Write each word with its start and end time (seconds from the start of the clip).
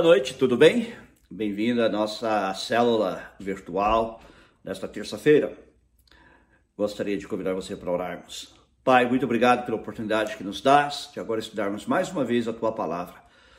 Boa 0.00 0.14
noite, 0.14 0.32
tudo 0.32 0.56
bem? 0.56 0.94
Bem-vindo 1.30 1.82
à 1.82 1.88
nossa 1.90 2.54
célula 2.54 3.22
virtual 3.38 4.18
nesta 4.64 4.88
terça-feira. 4.88 5.52
Gostaria 6.74 7.18
de 7.18 7.28
convidar 7.28 7.52
você 7.52 7.76
para 7.76 7.90
orarmos. 7.90 8.54
Pai, 8.82 9.06
muito 9.06 9.26
obrigado 9.26 9.66
pela 9.66 9.76
oportunidade 9.76 10.38
que 10.38 10.42
nos 10.42 10.62
dás 10.62 11.10
de 11.12 11.20
agora 11.20 11.38
estudarmos 11.38 11.84
mais 11.84 12.10
uma 12.10 12.24
vez 12.24 12.48
a 12.48 12.52
tua 12.54 12.72
palavra. 12.72 13.16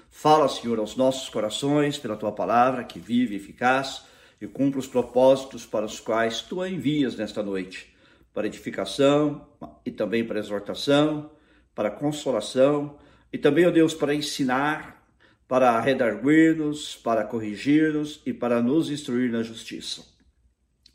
Fala, 0.10 0.50
Senhor, 0.50 0.80
aos 0.80 0.96
nossos 0.96 1.30
corações 1.30 2.00
pela 2.00 2.18
tua 2.18 2.32
palavra 2.32 2.86
que 2.86 2.98
vive 2.98 3.36
eficaz 3.36 4.04
e 4.42 4.48
cumpre 4.48 4.80
os 4.80 4.88
propósitos 4.88 5.64
para 5.64 5.86
os 5.86 6.00
quais 6.00 6.42
tu 6.42 6.60
a 6.60 6.68
envias 6.68 7.16
nesta 7.16 7.44
noite, 7.44 7.96
para 8.34 8.48
edificação 8.48 9.48
e 9.86 9.92
também 9.92 10.26
para 10.26 10.40
exortação, 10.40 11.30
para 11.76 11.92
consolação 11.92 12.98
e 13.32 13.38
também, 13.38 13.68
ó 13.68 13.70
Deus, 13.70 13.94
para 13.94 14.16
ensinar 14.16 15.01
para 15.52 15.78
redarguir-nos, 15.82 16.96
para 16.96 17.26
corrigir-nos 17.26 18.22
e 18.26 18.32
para 18.32 18.62
nos 18.62 18.90
instruir 18.90 19.30
na 19.30 19.44
justiça. 19.44 20.02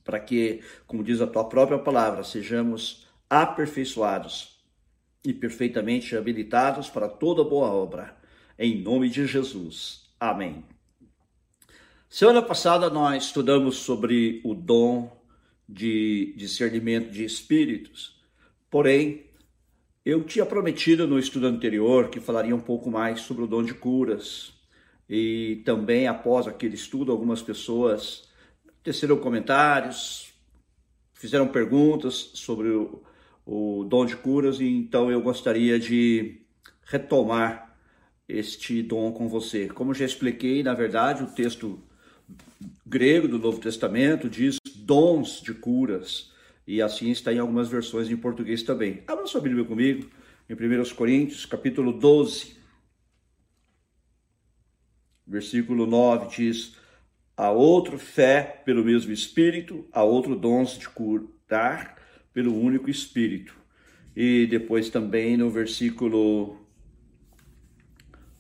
Para 0.03 0.19
que, 0.19 0.63
como 0.87 1.05
diz 1.05 1.21
a 1.21 1.27
tua 1.27 1.47
própria 1.47 1.79
palavra, 1.79 2.25
sejamos 2.25 3.07
aperfeiçoados 3.29 4.59
e 5.23 5.35
perfeitamente 5.35 6.17
habilitados 6.17 6.89
para 6.89 7.07
toda 7.07 7.45
boa 7.45 7.69
obra. 7.69 8.17
Em 8.59 8.81
nome 8.81 9.11
de 9.11 9.27
Jesus. 9.27 10.09
Amém. 10.19 10.65
Semana 12.09 12.41
passada 12.41 12.89
nós 12.89 13.25
estudamos 13.25 13.77
sobre 13.77 14.41
o 14.43 14.55
dom 14.55 15.23
de 15.69 16.33
discernimento 16.35 17.11
de 17.11 17.27
espíritos. 17.27 18.19
Porém, 18.71 19.26
eu 20.07 20.23
tinha 20.23 20.47
prometido 20.47 21.05
no 21.05 21.19
estudo 21.19 21.49
anterior 21.49 22.09
que 22.09 22.21
falaria 22.21 22.55
um 22.55 22.61
pouco 22.61 22.89
mais 22.89 23.23
sobre 23.23 23.43
o 23.43 23.47
dom 23.49 23.65
de 23.65 23.75
curas. 23.75 24.53
E 25.11 25.63
também, 25.65 26.07
após 26.07 26.47
aquele 26.47 26.77
estudo, 26.77 27.11
algumas 27.11 27.43
pessoas 27.43 28.29
teceram 28.85 29.17
comentários, 29.17 30.33
fizeram 31.13 31.49
perguntas 31.49 32.31
sobre 32.35 32.69
o, 32.69 33.03
o 33.45 33.83
dom 33.83 34.07
de 34.07 34.15
curas, 34.15 34.61
e 34.61 34.67
então 34.67 35.11
eu 35.11 35.21
gostaria 35.21 35.77
de 35.77 36.41
retomar 36.85 37.77
este 38.29 38.85
dom 38.85 39.11
com 39.11 39.29
você. 39.29 39.67
Como 39.67 39.93
já 39.93 40.05
expliquei, 40.05 40.63
na 40.63 40.73
verdade, 40.73 41.25
o 41.25 41.33
texto 41.33 41.81
grego 42.87 43.27
do 43.27 43.41
Novo 43.41 43.59
Testamento 43.59 44.29
diz 44.29 44.59
dons 44.77 45.43
de 45.43 45.53
curas 45.53 46.31
e 46.67 46.83
assim 46.83 47.11
está 47.11 47.33
em 47.33 47.39
algumas 47.39 47.69
versões 47.69 48.11
em 48.11 48.17
português 48.17 48.63
também. 48.63 49.03
Abra 49.07 49.27
sua 49.27 49.41
Bíblia 49.41 49.65
comigo, 49.65 50.11
em 50.49 50.55
1 50.55 50.95
Coríntios, 50.95 51.47
capítulo 51.47 51.93
12, 51.93 52.57
versículo 55.27 55.87
9, 55.87 56.37
diz: 56.37 56.77
A 57.37 57.51
outro 57.51 57.99
fé 57.99 58.63
pelo 58.65 58.85
mesmo 58.85 59.13
Espírito, 59.13 59.87
a 59.93 60.03
outro 60.03 60.35
dons 60.35 60.79
de 60.79 60.89
curar 60.89 61.97
pelo 62.33 62.55
único 62.59 62.91
Espírito. 62.91 63.55
E 64.15 64.47
depois 64.47 64.89
também 64.89 65.37
no 65.37 65.51
versículo 65.51 66.59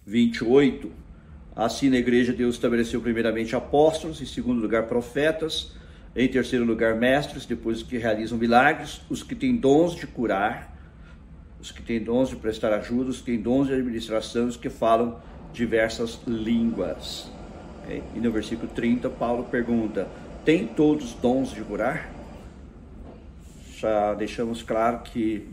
28, 0.07 0.91
assim 1.55 1.91
na 1.91 1.97
igreja 1.97 2.33
Deus 2.33 2.55
estabeleceu 2.55 3.01
primeiramente 3.01 3.55
apóstolos, 3.55 4.23
em 4.23 4.27
segundo 4.27 4.63
lugar 4.63 4.87
profetas, 4.87 5.75
em 6.17 6.27
terceiro 6.29 6.65
lugar, 6.65 6.95
mestres, 6.95 7.45
depois 7.45 7.79
os 7.79 7.83
que 7.83 7.99
realizam 7.99 8.39
milagres, 8.39 9.03
os 9.11 9.23
que 9.23 9.35
têm 9.35 9.55
dons 9.55 9.95
de 9.95 10.07
curar, 10.07 10.75
os 11.61 11.71
que 11.71 11.83
têm 11.83 12.03
dons 12.03 12.31
de 12.31 12.37
prestar 12.37 12.73
ajuda, 12.73 13.11
os 13.11 13.19
que 13.19 13.27
têm 13.27 13.39
dons 13.39 13.67
de 13.67 13.75
administração, 13.75 14.47
os 14.47 14.57
que 14.57 14.71
falam 14.71 15.21
diversas 15.53 16.19
línguas. 16.27 17.31
E 18.15 18.19
no 18.19 18.33
versículo 18.33 18.67
30, 18.75 19.11
Paulo 19.11 19.45
pergunta: 19.45 20.09
Tem 20.43 20.67
todos 20.67 21.13
dons 21.13 21.51
de 21.51 21.61
curar? 21.61 22.11
Já 23.77 24.15
deixamos 24.15 24.63
claro 24.63 25.01
que 25.01 25.47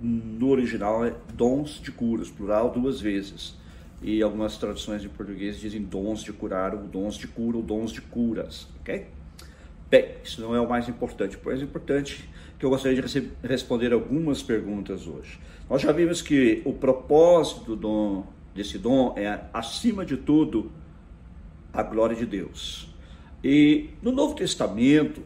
no 0.00 0.48
original 0.48 1.04
é 1.04 1.14
dons 1.32 1.80
de 1.80 1.92
curas, 1.92 2.28
plural 2.28 2.70
duas 2.70 3.00
vezes. 3.00 3.54
E 4.02 4.20
algumas 4.20 4.58
traduções 4.58 5.04
em 5.04 5.08
português 5.08 5.60
dizem 5.60 5.80
dons 5.80 6.24
de 6.24 6.32
curar, 6.32 6.74
ou 6.74 6.82
dons 6.82 7.16
de 7.16 7.28
cura, 7.28 7.56
ou 7.56 7.62
dons 7.62 7.92
de 7.92 8.00
curas, 8.00 8.66
ok? 8.80 9.06
Bem, 9.88 10.16
isso 10.24 10.40
não 10.40 10.54
é 10.54 10.60
o 10.60 10.68
mais 10.68 10.88
importante. 10.88 11.36
O 11.36 11.46
mais 11.46 11.62
importante 11.62 12.28
é 12.54 12.58
que 12.58 12.66
eu 12.66 12.70
gostaria 12.70 13.00
de 13.00 13.30
responder 13.42 13.92
algumas 13.92 14.42
perguntas 14.42 15.06
hoje. 15.06 15.38
Nós 15.70 15.82
já 15.82 15.92
vimos 15.92 16.20
que 16.20 16.60
o 16.64 16.72
propósito 16.72 17.64
do 17.64 17.76
dom, 17.76 18.26
desse 18.54 18.78
dom 18.78 19.14
é, 19.16 19.42
acima 19.52 20.04
de 20.04 20.16
tudo, 20.16 20.72
a 21.72 21.82
glória 21.82 22.16
de 22.16 22.26
Deus. 22.26 22.88
E 23.44 23.90
no 24.02 24.10
Novo 24.10 24.34
Testamento, 24.34 25.22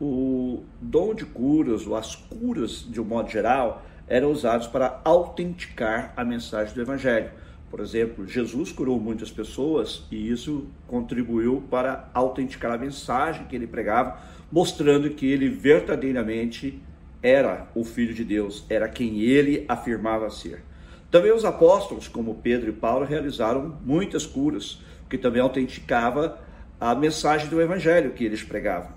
o 0.00 0.62
dom 0.80 1.14
de 1.14 1.26
curas, 1.26 1.86
ou 1.86 1.96
as 1.96 2.14
curas 2.14 2.86
de 2.88 3.00
um 3.00 3.04
modo 3.04 3.28
geral, 3.28 3.84
eram 4.08 4.30
usados 4.30 4.66
para 4.66 5.00
autenticar 5.04 6.14
a 6.16 6.24
mensagem 6.24 6.74
do 6.74 6.80
Evangelho. 6.80 7.30
Por 7.70 7.80
exemplo, 7.80 8.26
Jesus 8.26 8.70
curou 8.70 8.98
muitas 9.00 9.30
pessoas 9.30 10.04
e 10.10 10.30
isso 10.30 10.66
contribuiu 10.86 11.64
para 11.68 12.08
autenticar 12.14 12.72
a 12.72 12.78
mensagem 12.78 13.46
que 13.46 13.56
ele 13.56 13.66
pregava, 13.66 14.20
mostrando 14.50 15.10
que 15.10 15.26
ele 15.26 15.48
verdadeiramente 15.48 16.80
era 17.22 17.68
o 17.74 17.84
Filho 17.84 18.14
de 18.14 18.24
Deus, 18.24 18.64
era 18.70 18.88
quem 18.88 19.20
ele 19.20 19.64
afirmava 19.68 20.30
ser. 20.30 20.62
Também 21.10 21.32
os 21.32 21.44
apóstolos, 21.44 22.08
como 22.08 22.36
Pedro 22.36 22.70
e 22.70 22.72
Paulo, 22.72 23.04
realizaram 23.04 23.78
muitas 23.84 24.24
curas, 24.24 24.80
o 25.04 25.08
que 25.08 25.18
também 25.18 25.42
autenticava 25.42 26.38
a 26.80 26.94
mensagem 26.94 27.48
do 27.48 27.60
Evangelho 27.60 28.12
que 28.12 28.24
eles 28.24 28.42
pregavam. 28.42 28.90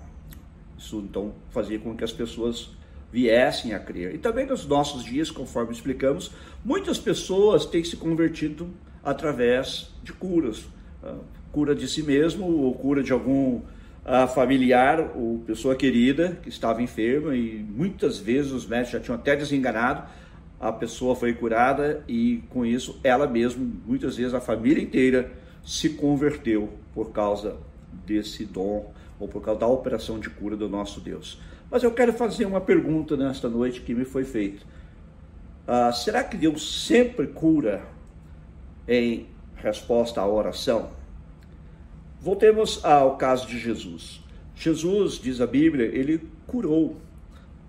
Isso 0.78 0.98
então 0.98 1.32
fazia 1.50 1.78
com 1.78 1.96
que 1.96 2.04
as 2.04 2.12
pessoas 2.12 2.70
viessem 3.12 3.74
a 3.74 3.78
crer. 3.78 4.14
E 4.14 4.18
também 4.18 4.46
nos 4.46 4.66
nossos 4.66 5.04
dias, 5.04 5.30
conforme 5.30 5.72
explicamos, 5.72 6.30
muitas 6.64 6.98
pessoas 6.98 7.64
têm 7.64 7.82
se 7.82 7.96
convertido 7.96 8.68
através 9.02 9.90
de 10.02 10.12
curas. 10.12 10.66
Ah, 11.02 11.16
cura 11.52 11.74
de 11.74 11.88
si 11.88 12.02
mesmo, 12.02 12.46
ou 12.46 12.74
cura 12.74 13.02
de 13.02 13.12
algum 13.12 13.60
ah, 14.04 14.26
familiar 14.26 15.12
ou 15.16 15.40
pessoa 15.40 15.74
querida 15.74 16.38
que 16.42 16.48
estava 16.48 16.82
enferma, 16.82 17.34
e 17.34 17.58
muitas 17.58 18.18
vezes 18.18 18.52
os 18.52 18.66
médicos 18.66 18.92
já 18.92 19.00
tinham 19.00 19.16
até 19.16 19.34
desenganado, 19.34 20.04
a 20.60 20.70
pessoa 20.70 21.16
foi 21.16 21.32
curada 21.32 22.04
e 22.06 22.42
com 22.50 22.66
isso 22.66 23.00
ela 23.02 23.26
mesma, 23.26 23.66
muitas 23.86 24.16
vezes 24.16 24.34
a 24.34 24.40
família 24.40 24.82
inteira, 24.82 25.32
se 25.64 25.90
converteu 25.90 26.70
por 26.94 27.12
causa 27.12 27.56
desse 28.06 28.44
dom 28.44 28.92
ou 29.18 29.28
por 29.28 29.42
causa 29.42 29.60
da 29.60 29.66
operação 29.66 30.18
de 30.18 30.28
cura 30.28 30.56
do 30.56 30.68
nosso 30.68 31.00
Deus. 31.00 31.40
Mas 31.70 31.82
eu 31.82 31.92
quero 31.92 32.12
fazer 32.12 32.44
uma 32.44 32.60
pergunta 32.60 33.16
nesta 33.16 33.48
noite 33.48 33.80
que 33.80 33.94
me 33.94 34.04
foi 34.04 34.24
feita. 34.24 34.66
Ah, 35.66 35.92
será 35.92 36.24
que 36.24 36.36
Deus 36.36 36.84
sempre 36.86 37.28
cura 37.28 37.82
em 38.88 39.28
resposta 39.56 40.20
à 40.20 40.26
oração? 40.26 40.90
Voltemos 42.20 42.84
ao 42.84 43.16
caso 43.16 43.46
de 43.46 43.58
Jesus. 43.58 44.20
Jesus, 44.56 45.14
diz 45.14 45.40
a 45.40 45.46
Bíblia, 45.46 45.86
ele 45.86 46.28
curou 46.46 46.96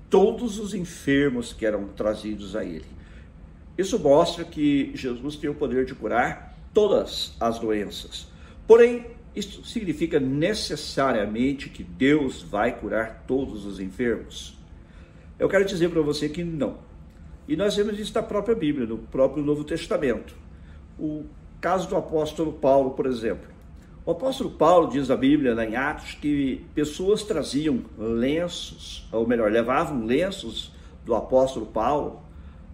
todos 0.09 0.59
os 0.59 0.74
enfermos 0.74 1.54
que 1.54 1.65
eram 1.65 1.88
trazidos 1.89 2.56
a 2.56 2.65
ele. 2.65 2.86
Isso 3.77 3.97
mostra 4.00 4.44
que 4.44 4.92
Jesus 4.95 5.36
tem 5.36 5.50
o 5.50 5.56
poder 5.56 5.86
de 5.86 5.95
curar 5.95 6.57
todas 6.74 7.36
as 7.39 7.59
doenças. 7.59 8.27
Porém, 8.68 9.06
isso 9.36 9.63
significa 9.66 10.19
necessariamente 10.19 11.69
que 11.69 11.83
Deus 11.83 12.42
vai 12.42 12.78
curar 12.78 13.24
todos 13.25 13.66
os 13.66 13.80
enfermos? 13.80 14.57
Eu 15.39 15.48
quero 15.48 15.66
dizer 15.66 15.89
para 15.89 16.01
você 16.01 16.28
que 16.28 16.44
não. 16.44 16.78
E 17.48 17.56
nós 17.56 17.75
vemos 17.75 17.98
isso 17.98 18.13
na 18.13 18.22
própria 18.22 18.56
Bíblia, 18.56 18.86
no 18.86 18.98
próprio 18.98 19.44
Novo 19.44 19.63
Testamento. 19.63 20.36
O 21.00 21.25
caso 21.60 21.88
do 21.88 21.95
apóstolo 21.95 22.54
Paulo, 22.54 22.92
por 22.92 23.06
exemplo. 23.06 23.50
O 24.06 24.12
apóstolo 24.12 24.51
Paulo 24.51 24.89
diz 24.89 25.10
a 25.10 25.16
Bíblia, 25.16 25.54
lá 25.54 25.66
em 25.66 25.75
Atos, 25.75 26.13
que 26.16 26.66
pessoas 26.74 27.24
traziam 27.24 27.81
lenços, 27.98 29.07
ou 29.12 29.28
melhor, 29.28 29.51
levavam 29.51 30.06
lenços 30.06 30.74
do 31.06 31.16
apóstolo 31.16 31.68
Paulo 31.68 32.22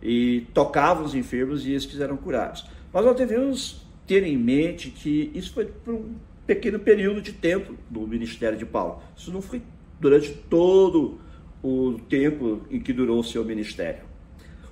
e 0.02 0.48
tocavam 0.54 1.06
os 1.06 1.14
enfermos 1.14 1.66
e 1.66 1.72
eles 1.72 2.00
eram 2.00 2.18
curados. 2.18 2.66
Mas 2.92 3.06
nós 3.06 3.16
devemos 3.16 3.82
ter 4.06 4.24
em 4.24 4.38
mente 4.38 4.90
que 4.90 5.32
isso 5.36 5.54
foi 5.54 5.66
por 5.66 5.94
um 5.94 6.16
pequeno 6.48 6.80
período 6.80 7.22
de 7.22 7.34
tempo 7.34 7.76
do 7.90 8.08
ministério 8.08 8.58
de 8.58 8.66
Paulo. 8.66 9.04
Isso 9.16 9.32
não 9.32 9.42
foi 9.42 9.62
durante 10.00 10.34
todo 10.34 11.20
o 11.62 12.00
tempo 12.10 12.62
em 12.72 12.80
que 12.80 12.94
durou 12.94 13.20
o 13.20 13.24
seu 13.24 13.44
ministério. 13.44 14.04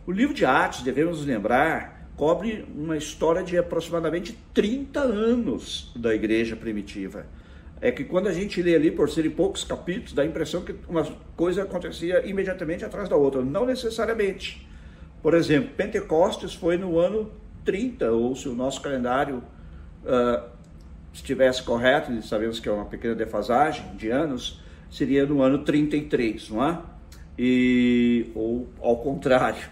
O 0.07 0.11
livro 0.11 0.33
de 0.33 0.45
Atos, 0.45 0.81
devemos 0.81 1.25
lembrar, 1.25 2.09
cobre 2.15 2.65
uma 2.73 2.95
história 2.95 3.43
de 3.43 3.57
aproximadamente 3.57 4.37
30 4.53 4.99
anos 5.01 5.91
da 5.95 6.15
igreja 6.15 6.55
primitiva. 6.55 7.25
É 7.81 7.91
que 7.91 8.05
quando 8.05 8.27
a 8.27 8.33
gente 8.33 8.61
lê 8.61 8.75
ali, 8.75 8.89
por 8.89 9.09
serem 9.09 9.31
poucos 9.31 9.63
capítulos, 9.65 10.13
dá 10.13 10.21
a 10.21 10.25
impressão 10.25 10.61
que 10.61 10.75
uma 10.87 11.03
coisa 11.35 11.63
acontecia 11.63 12.25
imediatamente 12.25 12.85
atrás 12.85 13.09
da 13.09 13.17
outra. 13.17 13.41
Não 13.41 13.65
necessariamente. 13.65 14.65
Por 15.21 15.33
exemplo, 15.33 15.71
Pentecostes 15.75 16.53
foi 16.53 16.77
no 16.77 16.97
ano 16.97 17.31
30, 17.65 18.11
ou 18.11 18.35
se 18.35 18.47
o 18.47 18.55
nosso 18.55 18.79
calendário 18.81 19.43
uh, 20.03 20.54
estivesse 21.15 21.63
correto, 21.63 22.11
e 22.11 22.21
sabemos 22.21 22.59
que 22.59 22.67
é 22.67 22.71
uma 22.71 22.85
pequena 22.85 23.15
defasagem 23.15 23.95
de 23.95 24.09
anos, 24.09 24.61
seria 24.89 25.25
no 25.25 25.41
ano 25.41 25.59
33, 25.59 26.49
não 26.49 26.63
é? 26.63 26.81
E, 27.37 28.31
ou 28.35 28.67
ao 28.81 28.97
contrário. 28.97 29.69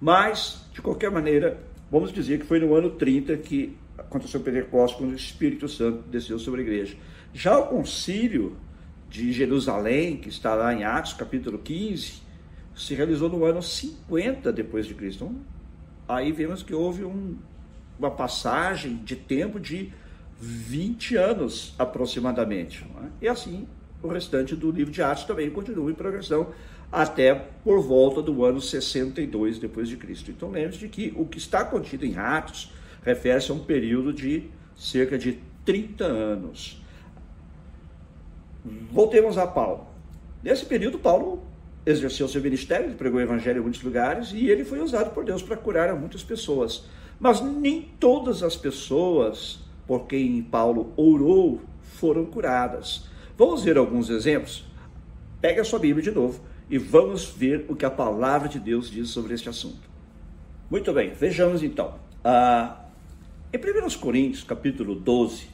Mas, 0.00 0.64
de 0.72 0.80
qualquer 0.80 1.10
maneira, 1.10 1.58
vamos 1.90 2.12
dizer 2.12 2.38
que 2.40 2.46
foi 2.46 2.58
no 2.58 2.74
ano 2.74 2.90
30 2.90 3.36
que 3.36 3.76
aconteceu 3.96 4.40
o 4.40 4.42
Pentecostes, 4.42 4.98
quando 4.98 5.12
o 5.12 5.16
Espírito 5.16 5.68
Santo 5.68 6.02
desceu 6.08 6.38
sobre 6.38 6.60
a 6.60 6.64
igreja. 6.64 6.96
Já 7.32 7.58
o 7.58 7.66
concílio 7.66 8.56
de 9.08 9.32
Jerusalém, 9.32 10.16
que 10.16 10.28
está 10.28 10.54
lá 10.54 10.72
em 10.72 10.84
Atos, 10.84 11.12
capítulo 11.12 11.58
15, 11.58 12.22
se 12.74 12.94
realizou 12.94 13.28
no 13.28 13.44
ano 13.44 13.62
50 13.62 14.52
depois 14.52 14.86
de 14.86 14.94
Cristo. 14.94 15.24
Então, 15.24 15.40
aí 16.08 16.32
vemos 16.32 16.62
que 16.62 16.74
houve 16.74 17.04
um, 17.04 17.36
uma 17.98 18.10
passagem 18.10 18.96
de 18.96 19.16
tempo 19.16 19.58
de 19.58 19.92
20 20.40 21.16
anos 21.16 21.74
aproximadamente. 21.78 22.86
É? 23.02 23.26
E 23.26 23.28
assim, 23.28 23.66
o 24.02 24.08
restante 24.08 24.54
do 24.54 24.70
livro 24.70 24.92
de 24.92 25.02
Atos 25.02 25.24
também 25.24 25.50
continua 25.50 25.90
em 25.90 25.94
progressão 25.94 26.48
até 26.90 27.34
por 27.34 27.82
volta 27.82 28.22
do 28.22 28.44
ano 28.44 28.60
62 28.60 29.58
depois 29.58 29.88
de 29.88 29.96
Cristo. 29.96 30.30
Então 30.30 30.50
lembre-se 30.50 30.78
de 30.78 30.88
que 30.88 31.12
o 31.16 31.26
que 31.26 31.38
está 31.38 31.64
contido 31.64 32.06
em 32.06 32.16
Atos 32.16 32.72
refere-se 33.02 33.50
a 33.50 33.54
um 33.54 33.58
período 33.58 34.12
de 34.12 34.44
cerca 34.76 35.18
de 35.18 35.38
30 35.64 36.04
anos. 36.04 36.82
Voltemos 38.90 39.36
a 39.36 39.46
Paulo. 39.46 39.86
Nesse 40.42 40.64
período, 40.64 40.98
Paulo 40.98 41.42
exerceu 41.84 42.28
seu 42.28 42.40
ministério, 42.42 42.86
ele 42.86 42.94
pregou 42.94 43.18
o 43.18 43.22
evangelho 43.22 43.58
em 43.58 43.62
muitos 43.62 43.82
lugares 43.82 44.32
e 44.32 44.48
ele 44.48 44.64
foi 44.64 44.80
usado 44.80 45.10
por 45.10 45.24
Deus 45.24 45.42
para 45.42 45.56
curar 45.56 45.88
a 45.88 45.96
muitas 45.96 46.22
pessoas. 46.22 46.84
Mas 47.18 47.40
nem 47.40 47.90
todas 47.98 48.42
as 48.42 48.56
pessoas 48.56 49.60
por 49.88 50.06
quem 50.06 50.42
Paulo 50.42 50.92
orou 50.96 51.62
foram 51.80 52.26
curadas. 52.26 53.08
Vamos 53.38 53.64
ver 53.64 53.78
alguns 53.78 54.10
exemplos? 54.10 54.66
Pega 55.40 55.62
a 55.62 55.64
sua 55.64 55.78
Bíblia 55.78 56.02
de 56.02 56.10
novo 56.10 56.40
e 56.68 56.76
vamos 56.76 57.24
ver 57.24 57.64
o 57.68 57.74
que 57.74 57.86
a 57.86 57.90
palavra 57.90 58.48
de 58.48 58.60
Deus 58.60 58.90
diz 58.90 59.08
sobre 59.08 59.32
este 59.32 59.48
assunto. 59.48 59.88
Muito 60.70 60.92
bem, 60.92 61.14
vejamos 61.14 61.62
então. 61.62 61.94
Ah, 62.22 62.84
em 63.50 63.56
1 63.56 63.98
Coríntios, 63.98 64.44
capítulo 64.44 64.94
12, 64.94 65.48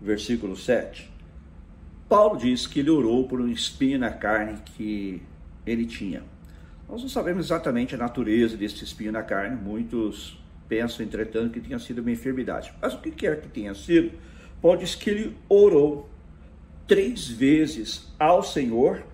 versículo 0.00 0.56
7, 0.56 1.12
Paulo 2.08 2.38
diz 2.38 2.66
que 2.66 2.80
ele 2.80 2.90
orou 2.90 3.28
por 3.28 3.38
um 3.38 3.48
espinho 3.48 3.98
na 3.98 4.10
carne 4.10 4.58
que 4.64 5.20
ele 5.66 5.84
tinha. 5.84 6.22
Nós 6.88 7.02
não 7.02 7.08
sabemos 7.08 7.46
exatamente 7.46 7.94
a 7.94 7.98
natureza 7.98 8.56
desse 8.56 8.82
espinho 8.82 9.12
na 9.12 9.22
carne, 9.22 9.56
muitos 9.56 10.42
pensam, 10.68 11.04
entretanto, 11.04 11.52
que 11.52 11.60
tinha 11.60 11.78
sido 11.78 12.00
uma 12.00 12.10
enfermidade. 12.10 12.72
Mas 12.80 12.94
o 12.94 13.00
que 13.00 13.10
quer 13.10 13.40
que 13.40 13.48
tenha 13.48 13.74
sido, 13.74 14.12
Paulo 14.60 14.78
diz 14.78 14.94
que 14.94 15.10
ele 15.10 15.36
orou 15.48 16.08
três 16.86 17.28
vezes 17.28 18.12
ao 18.18 18.42
Senhor 18.42 19.04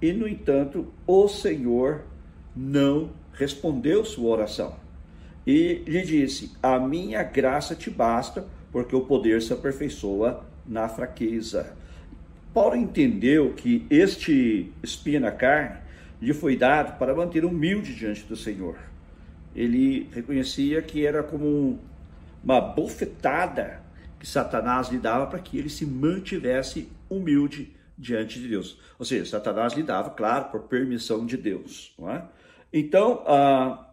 e, 0.00 0.12
no 0.12 0.28
entanto, 0.28 0.92
o 1.06 1.28
Senhor 1.28 2.02
não 2.54 3.10
respondeu 3.32 4.04
sua 4.04 4.30
oração. 4.30 4.76
E 5.46 5.82
lhe 5.86 6.02
disse: 6.02 6.52
A 6.62 6.78
minha 6.78 7.22
graça 7.22 7.74
te 7.74 7.90
basta, 7.90 8.46
porque 8.72 8.96
o 8.96 9.02
poder 9.02 9.40
se 9.42 9.52
aperfeiçoa 9.52 10.44
na 10.66 10.88
fraqueza. 10.88 11.76
Paulo 12.52 12.74
entendeu 12.74 13.52
que 13.52 13.86
este 13.90 14.72
espinho 14.82 15.20
na 15.20 15.30
carne 15.30 15.78
lhe 16.20 16.32
foi 16.32 16.56
dado 16.56 16.98
para 16.98 17.14
manter 17.14 17.44
humilde 17.44 17.94
diante 17.94 18.24
do 18.24 18.34
Senhor 18.34 18.76
ele 19.56 20.08
reconhecia 20.12 20.82
que 20.82 21.06
era 21.06 21.22
como 21.22 21.80
uma 22.44 22.60
bofetada 22.60 23.82
que 24.20 24.26
Satanás 24.26 24.88
lhe 24.88 24.98
dava 24.98 25.26
para 25.26 25.38
que 25.38 25.58
ele 25.58 25.70
se 25.70 25.86
mantivesse 25.86 26.88
humilde 27.08 27.74
diante 27.96 28.38
de 28.38 28.48
Deus. 28.48 28.78
Ou 28.98 29.04
seja, 29.04 29.24
Satanás 29.24 29.72
lhe 29.72 29.82
dava, 29.82 30.10
claro, 30.10 30.50
por 30.50 30.64
permissão 30.64 31.24
de 31.24 31.38
Deus. 31.38 31.94
Não 31.98 32.10
é? 32.10 32.24
Então, 32.70 33.24
ah, 33.26 33.90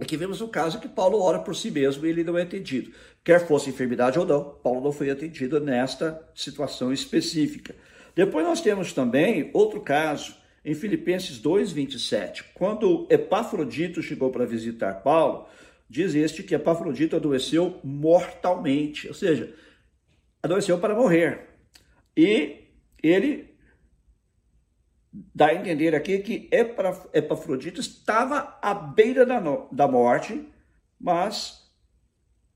aqui 0.00 0.16
vemos 0.16 0.40
o 0.40 0.48
caso 0.48 0.80
que 0.80 0.88
Paulo 0.88 1.20
ora 1.20 1.38
por 1.38 1.54
si 1.54 1.70
mesmo 1.70 2.06
e 2.06 2.08
ele 2.08 2.24
não 2.24 2.38
é 2.38 2.42
atendido. 2.42 2.92
Quer 3.22 3.46
fosse 3.46 3.68
enfermidade 3.68 4.18
ou 4.18 4.24
não, 4.24 4.42
Paulo 4.62 4.80
não 4.80 4.92
foi 4.92 5.10
atendido 5.10 5.60
nesta 5.60 6.26
situação 6.34 6.90
específica. 6.92 7.74
Depois 8.14 8.46
nós 8.46 8.62
temos 8.62 8.92
também 8.92 9.50
outro 9.52 9.82
caso 9.82 10.34
em 10.64 10.74
Filipenses 10.74 11.38
2:27, 11.38 12.44
quando 12.54 13.06
Epafrodito 13.10 14.02
chegou 14.02 14.30
para 14.30 14.46
visitar 14.46 15.02
Paulo, 15.02 15.46
diz 15.88 16.14
este 16.14 16.42
que 16.42 16.54
Epafrodito 16.54 17.16
adoeceu 17.16 17.80
mortalmente, 17.82 19.08
ou 19.08 19.14
seja, 19.14 19.54
adoeceu 20.42 20.78
para 20.78 20.94
morrer. 20.94 21.48
E 22.16 22.68
ele 23.02 23.52
dá 25.34 25.48
a 25.48 25.54
entender 25.54 25.94
aqui 25.94 26.18
que 26.20 26.48
Epafrodito 27.12 27.80
estava 27.80 28.58
à 28.62 28.72
beira 28.72 29.26
da, 29.26 29.40
da 29.70 29.88
morte, 29.88 30.48
mas 30.98 31.70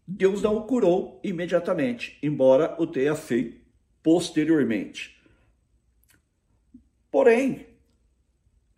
Deus 0.07 0.41
não 0.41 0.57
o 0.57 0.63
curou 0.63 1.21
imediatamente, 1.23 2.19
embora 2.23 2.77
o 2.79 2.87
tenha 2.87 3.15
feito 3.15 3.61
posteriormente. 4.03 5.21
Porém, 7.11 7.67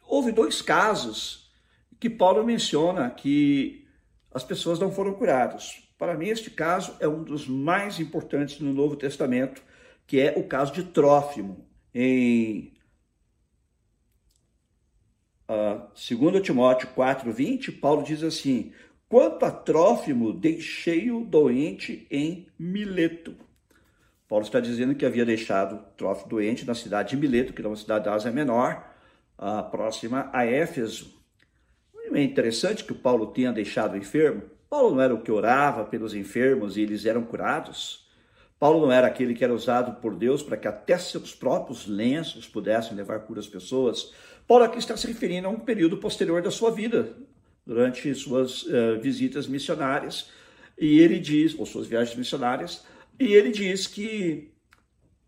houve 0.09 0.33
dois 0.33 0.63
casos 0.63 1.53
que 2.01 2.09
Paulo 2.09 2.45
menciona 2.45 3.11
que 3.11 3.87
as 4.33 4.43
pessoas 4.43 4.79
não 4.79 4.91
foram 4.91 5.15
curadas. 5.15 5.83
Para 5.99 6.15
mim, 6.15 6.29
este 6.29 6.51
caso 6.51 6.97
é 7.01 7.09
um 7.09 7.23
dos 7.23 7.47
mais 7.47 8.01
importantes 8.01 8.61
no 8.61 8.73
Novo 8.73 8.97
Testamento, 8.97 9.63
que 10.07 10.21
é 10.21 10.35
o 10.37 10.45
caso 10.45 10.73
de 10.73 10.85
Trófimo. 10.85 11.67
Em 11.95 12.73
uh, 15.49 15.89
2 15.95 16.43
Timóteo 16.43 16.89
4,20, 16.97 17.81
Paulo 17.81 18.03
diz 18.03 18.23
assim: 18.23 18.73
Quanto 19.09 19.45
a 19.45 19.51
Trófimo, 19.51 20.33
deixei-o 20.33 21.25
doente 21.25 22.07
em 22.11 22.47
Mileto. 22.59 23.35
Paulo 24.29 24.45
está 24.45 24.61
dizendo 24.61 24.95
que 24.95 25.07
havia 25.07 25.25
deixado 25.25 25.83
Trófimo 25.97 26.29
doente 26.29 26.65
na 26.65 26.75
cidade 26.75 27.11
de 27.11 27.17
Mileto, 27.17 27.53
que 27.53 27.61
é 27.61 27.67
uma 27.67 27.77
cidade 27.77 28.05
da 28.05 28.15
Ásia 28.15 28.31
Menor, 28.31 28.88
a 29.39 29.63
próxima 29.63 30.29
a 30.33 30.45
Éfeso. 30.45 31.17
É 32.13 32.23
interessante 32.23 32.85
que 32.85 32.93
o 32.93 32.97
Paulo 32.97 33.29
tenha 33.29 33.53
deixado 33.53 33.97
enfermo. 33.97 34.43
Paulo 34.69 34.97
não 34.97 35.03
era 35.03 35.15
o 35.15 35.23
que 35.23 35.31
orava 35.31 35.85
pelos 35.85 36.15
enfermos 36.15 36.77
e 36.77 36.83
eles 36.83 37.07
eram 37.07 37.23
curados. 37.23 38.07
Paulo 38.59 38.81
não 38.81 38.93
era 38.93 39.07
aquele 39.07 39.35
que 39.35 39.45
era 39.45 39.55
usado 39.55 40.01
por 40.01 40.17
Deus 40.17 40.43
para 40.43 40.57
que 40.57 40.67
até 40.67 40.99
seus 40.99 41.35
próprios 41.35 41.87
lenços 41.87 42.49
pudessem 42.49 42.97
levar 42.97 43.21
cura 43.21 43.39
às 43.39 43.47
pessoas. 43.47 44.13
Paulo 44.49 44.65
aqui 44.65 44.79
está 44.79 44.97
se 44.97 45.07
referindo 45.07 45.47
a 45.47 45.51
um 45.51 45.61
período 45.61 45.99
posterior 45.99 46.43
da 46.43 46.51
sua 46.51 46.71
vida, 46.71 47.17
durante 47.65 48.13
suas 48.15 48.65
uh, 48.65 48.99
visitas 49.01 49.47
missionárias. 49.47 50.31
E 50.77 50.99
ele 50.99 51.21
diz, 51.21 51.57
ou 51.59 51.67
suas 51.67 51.87
viagens 51.87 52.17
missionárias, 52.17 52.85
e 53.19 53.35
ele 53.35 53.51
diz 53.51 53.87
que 53.87 54.53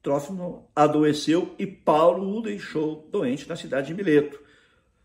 Trófimo 0.02 0.70
adoeceu 0.74 1.54
e 1.58 1.66
Paulo 1.66 2.38
o 2.38 2.42
deixou 2.42 3.08
doente 3.10 3.48
na 3.48 3.56
cidade 3.56 3.88
de 3.88 3.94
Mileto. 3.94 4.40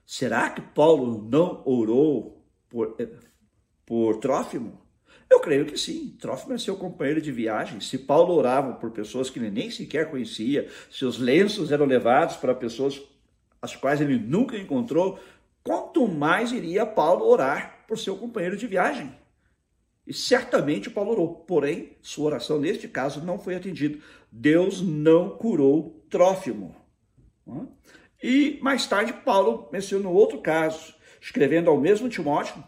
Será 0.05 0.49
que 0.49 0.61
Paulo 0.61 1.27
não 1.29 1.61
orou 1.65 2.45
por, 2.69 2.95
eh, 2.99 3.09
por 3.85 4.17
Trófimo? 4.17 4.85
Eu 5.29 5.39
creio 5.39 5.65
que 5.65 5.77
sim. 5.77 6.15
Trófimo 6.19 6.53
é 6.53 6.57
seu 6.57 6.77
companheiro 6.77 7.21
de 7.21 7.31
viagem. 7.31 7.81
Se 7.81 7.97
Paulo 7.97 8.33
orava 8.33 8.73
por 8.73 8.91
pessoas 8.91 9.29
que 9.29 9.39
ele 9.39 9.49
nem 9.49 9.69
sequer 9.69 10.09
conhecia, 10.09 10.69
seus 10.89 11.17
lenços 11.17 11.71
eram 11.71 11.85
levados 11.85 12.37
para 12.37 12.55
pessoas 12.55 13.01
as 13.61 13.75
quais 13.75 13.99
ele 13.99 14.19
nunca 14.19 14.55
encontrou, 14.57 15.19
quanto 15.63 16.07
mais 16.07 16.51
iria 16.51 16.85
Paulo 16.85 17.25
orar 17.25 17.83
por 17.87 17.97
seu 17.97 18.15
companheiro 18.15 18.55
de 18.55 18.67
viagem? 18.67 19.11
E 20.07 20.13
certamente 20.13 20.89
Paulo 20.89 21.11
orou, 21.11 21.35
porém, 21.35 21.97
sua 22.01 22.27
oração 22.27 22.59
neste 22.59 22.87
caso 22.87 23.25
não 23.25 23.39
foi 23.39 23.55
atendida. 23.55 23.97
Deus 24.31 24.81
não 24.81 25.31
curou 25.31 26.05
Trófimo. 26.09 26.75
E 28.21 28.59
mais 28.61 28.85
tarde, 28.85 29.13
Paulo 29.13 29.67
mencionou 29.71 30.13
outro 30.13 30.39
caso, 30.41 30.93
escrevendo 31.19 31.69
ao 31.69 31.79
mesmo 31.79 32.09
Timóteo. 32.09 32.63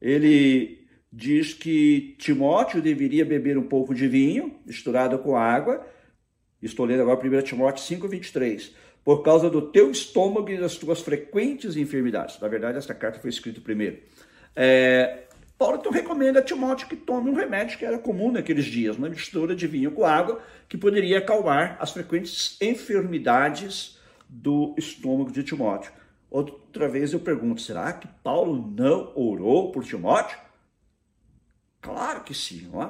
Ele 0.00 0.86
diz 1.12 1.52
que 1.52 2.16
Timóteo 2.18 2.80
deveria 2.80 3.24
beber 3.24 3.58
um 3.58 3.66
pouco 3.66 3.94
de 3.94 4.08
vinho 4.08 4.58
misturado 4.64 5.18
com 5.18 5.36
água. 5.36 5.86
Estou 6.62 6.86
lendo 6.86 7.02
agora 7.02 7.18
1 7.18 7.42
Timóteo 7.42 7.82
5, 7.84 8.08
23. 8.08 8.74
Por 9.04 9.22
causa 9.22 9.48
do 9.48 9.62
teu 9.62 9.90
estômago 9.90 10.50
e 10.50 10.58
das 10.58 10.76
tuas 10.76 11.00
frequentes 11.00 11.76
enfermidades. 11.76 12.38
Na 12.38 12.48
verdade, 12.48 12.78
essa 12.78 12.94
carta 12.94 13.18
foi 13.18 13.30
escrita 13.30 13.60
primeiro. 13.60 13.98
É, 14.54 15.24
Paulo 15.60 15.76
então 15.76 15.92
recomenda 15.92 16.38
a 16.38 16.42
Timóteo 16.42 16.88
que 16.88 16.96
tome 16.96 17.28
um 17.28 17.34
remédio 17.34 17.76
que 17.76 17.84
era 17.84 17.98
comum 17.98 18.32
naqueles 18.32 18.64
dias, 18.64 18.96
uma 18.96 19.10
mistura 19.10 19.54
de 19.54 19.66
vinho 19.66 19.90
com 19.90 20.06
água, 20.06 20.40
que 20.66 20.78
poderia 20.78 21.18
acalmar 21.18 21.76
as 21.78 21.90
frequentes 21.92 22.56
enfermidades 22.62 23.98
do 24.26 24.74
estômago 24.78 25.30
de 25.30 25.42
Timóteo. 25.42 25.92
Outra 26.30 26.88
vez 26.88 27.12
eu 27.12 27.20
pergunto, 27.20 27.60
será 27.60 27.92
que 27.92 28.08
Paulo 28.24 28.72
não 28.74 29.12
orou 29.14 29.70
por 29.70 29.84
Timóteo? 29.84 30.38
Claro 31.82 32.22
que 32.22 32.32
sim, 32.32 32.70
é? 32.82 32.88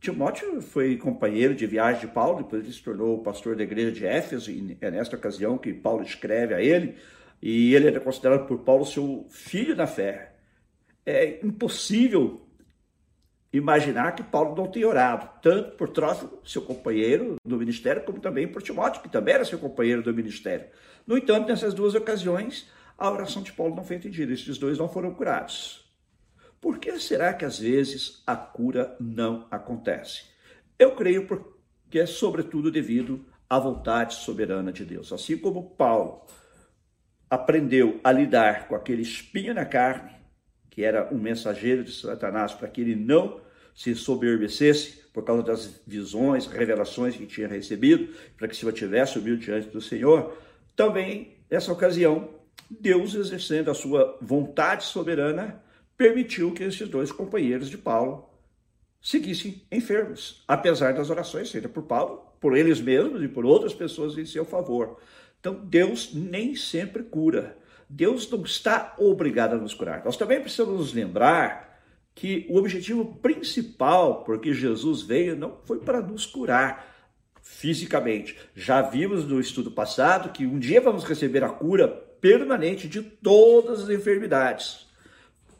Timóteo 0.00 0.62
foi 0.62 0.96
companheiro 0.98 1.52
de 1.52 1.66
viagem 1.66 2.02
de 2.02 2.14
Paulo, 2.14 2.44
depois 2.44 2.62
ele 2.62 2.72
se 2.72 2.80
tornou 2.80 3.24
pastor 3.24 3.56
da 3.56 3.64
igreja 3.64 3.90
de 3.90 4.06
Éfeso, 4.06 4.52
e 4.52 4.78
é 4.80 4.88
nesta 4.88 5.16
ocasião 5.16 5.58
que 5.58 5.74
Paulo 5.74 6.04
escreve 6.04 6.54
a 6.54 6.62
ele, 6.62 6.94
e 7.42 7.74
ele 7.74 7.88
era 7.88 7.98
considerado 7.98 8.46
por 8.46 8.58
Paulo 8.58 8.86
seu 8.86 9.26
filho 9.28 9.74
na 9.74 9.88
fé. 9.88 10.37
É 11.10 11.40
impossível 11.42 12.38
imaginar 13.50 14.12
que 14.14 14.22
Paulo 14.22 14.54
não 14.54 14.70
tenha 14.70 14.86
orado, 14.86 15.26
tanto 15.40 15.74
por 15.74 15.88
Trófimo, 15.88 16.38
seu 16.44 16.60
companheiro 16.60 17.36
do 17.42 17.56
ministério, 17.56 18.04
como 18.04 18.20
também 18.20 18.46
por 18.46 18.62
Timóteo, 18.62 19.00
que 19.00 19.08
também 19.08 19.32
era 19.32 19.44
seu 19.46 19.58
companheiro 19.58 20.02
do 20.02 20.12
ministério. 20.12 20.66
No 21.06 21.16
entanto, 21.16 21.48
nessas 21.48 21.72
duas 21.72 21.94
ocasiões, 21.94 22.68
a 22.98 23.10
oração 23.10 23.42
de 23.42 23.54
Paulo 23.54 23.74
não 23.74 23.82
foi 23.82 23.96
atendida, 23.96 24.34
esses 24.34 24.58
dois 24.58 24.76
não 24.76 24.86
foram 24.86 25.14
curados. 25.14 25.90
Por 26.60 26.78
que 26.78 27.00
será 27.00 27.32
que 27.32 27.46
às 27.46 27.58
vezes 27.58 28.22
a 28.26 28.36
cura 28.36 28.94
não 29.00 29.46
acontece? 29.50 30.24
Eu 30.78 30.94
creio 30.94 31.26
porque 31.26 32.00
é 32.00 32.04
sobretudo 32.04 32.70
devido 32.70 33.24
à 33.48 33.58
vontade 33.58 34.12
soberana 34.12 34.70
de 34.70 34.84
Deus. 34.84 35.10
Assim 35.10 35.38
como 35.38 35.70
Paulo 35.70 36.26
aprendeu 37.30 37.98
a 38.04 38.12
lidar 38.12 38.68
com 38.68 38.74
aquele 38.74 39.00
espinho 39.00 39.54
na 39.54 39.64
carne, 39.64 40.17
que 40.78 40.84
era 40.84 41.12
um 41.12 41.18
mensageiro 41.18 41.82
de 41.82 41.90
Satanás, 41.90 42.52
para 42.52 42.68
que 42.68 42.80
ele 42.80 42.94
não 42.94 43.40
se 43.74 43.96
soberbecesse 43.96 45.02
por 45.12 45.24
causa 45.24 45.42
das 45.42 45.82
visões, 45.84 46.46
revelações 46.46 47.16
que 47.16 47.26
tinha 47.26 47.48
recebido, 47.48 48.14
para 48.36 48.46
que 48.46 48.54
se 48.54 48.64
mantivesse 48.64 49.18
humilde 49.18 49.46
diante 49.46 49.66
do 49.70 49.80
Senhor, 49.80 50.38
também 50.76 51.34
nessa 51.50 51.72
ocasião, 51.72 52.28
Deus 52.70 53.16
exercendo 53.16 53.72
a 53.72 53.74
sua 53.74 54.16
vontade 54.22 54.84
soberana, 54.84 55.60
permitiu 55.96 56.52
que 56.52 56.62
esses 56.62 56.88
dois 56.88 57.10
companheiros 57.10 57.68
de 57.68 57.76
Paulo 57.76 58.30
seguissem 59.02 59.60
enfermos, 59.72 60.44
apesar 60.46 60.94
das 60.94 61.10
orações 61.10 61.50
feitas 61.50 61.72
por 61.72 61.82
Paulo, 61.82 62.22
por 62.40 62.56
eles 62.56 62.80
mesmos 62.80 63.20
e 63.20 63.26
por 63.26 63.44
outras 63.44 63.74
pessoas 63.74 64.16
em 64.16 64.24
seu 64.24 64.44
favor. 64.44 65.00
Então, 65.40 65.54
Deus 65.54 66.14
nem 66.14 66.54
sempre 66.54 67.02
cura. 67.02 67.58
Deus 67.88 68.30
não 68.30 68.42
está 68.42 68.94
obrigado 68.98 69.54
a 69.54 69.58
nos 69.58 69.74
curar. 69.74 70.04
Nós 70.04 70.16
também 70.16 70.40
precisamos 70.40 70.78
nos 70.78 70.92
lembrar 70.92 71.80
que 72.14 72.46
o 72.50 72.56
objetivo 72.56 73.16
principal 73.22 74.24
porque 74.24 74.52
Jesus 74.52 75.02
veio 75.02 75.36
não 75.36 75.58
foi 75.64 75.78
para 75.78 76.00
nos 76.00 76.26
curar 76.26 76.86
fisicamente. 77.40 78.36
Já 78.54 78.82
vimos 78.82 79.24
no 79.24 79.40
estudo 79.40 79.70
passado 79.70 80.32
que 80.32 80.44
um 80.44 80.58
dia 80.58 80.80
vamos 80.80 81.04
receber 81.04 81.42
a 81.42 81.48
cura 81.48 81.88
permanente 81.88 82.88
de 82.88 83.00
todas 83.02 83.84
as 83.84 83.88
enfermidades. 83.88 84.86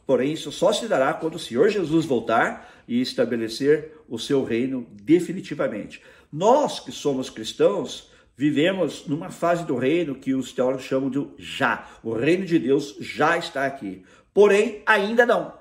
Porém, 0.05 0.33
isso 0.33 0.51
só 0.51 0.73
se 0.73 0.87
dará 0.87 1.13
quando 1.13 1.35
o 1.35 1.39
Senhor 1.39 1.69
Jesus 1.69 2.05
voltar 2.05 2.83
e 2.87 3.01
estabelecer 3.01 3.93
o 4.07 4.17
seu 4.17 4.43
reino 4.43 4.87
definitivamente. 4.91 6.01
Nós 6.31 6.79
que 6.79 6.91
somos 6.91 7.29
cristãos, 7.29 8.08
vivemos 8.39 9.05
numa 9.05 9.29
fase 9.29 9.65
do 9.65 9.75
reino 9.75 10.15
que 10.15 10.33
os 10.33 10.53
teólogos 10.53 10.85
chamam 10.85 11.09
de 11.09 11.27
já. 11.37 11.85
O 12.01 12.13
reino 12.13 12.45
de 12.45 12.57
Deus 12.57 12.95
já 13.01 13.37
está 13.37 13.65
aqui. 13.65 14.01
Porém, 14.33 14.81
ainda 14.85 15.25
não. 15.25 15.53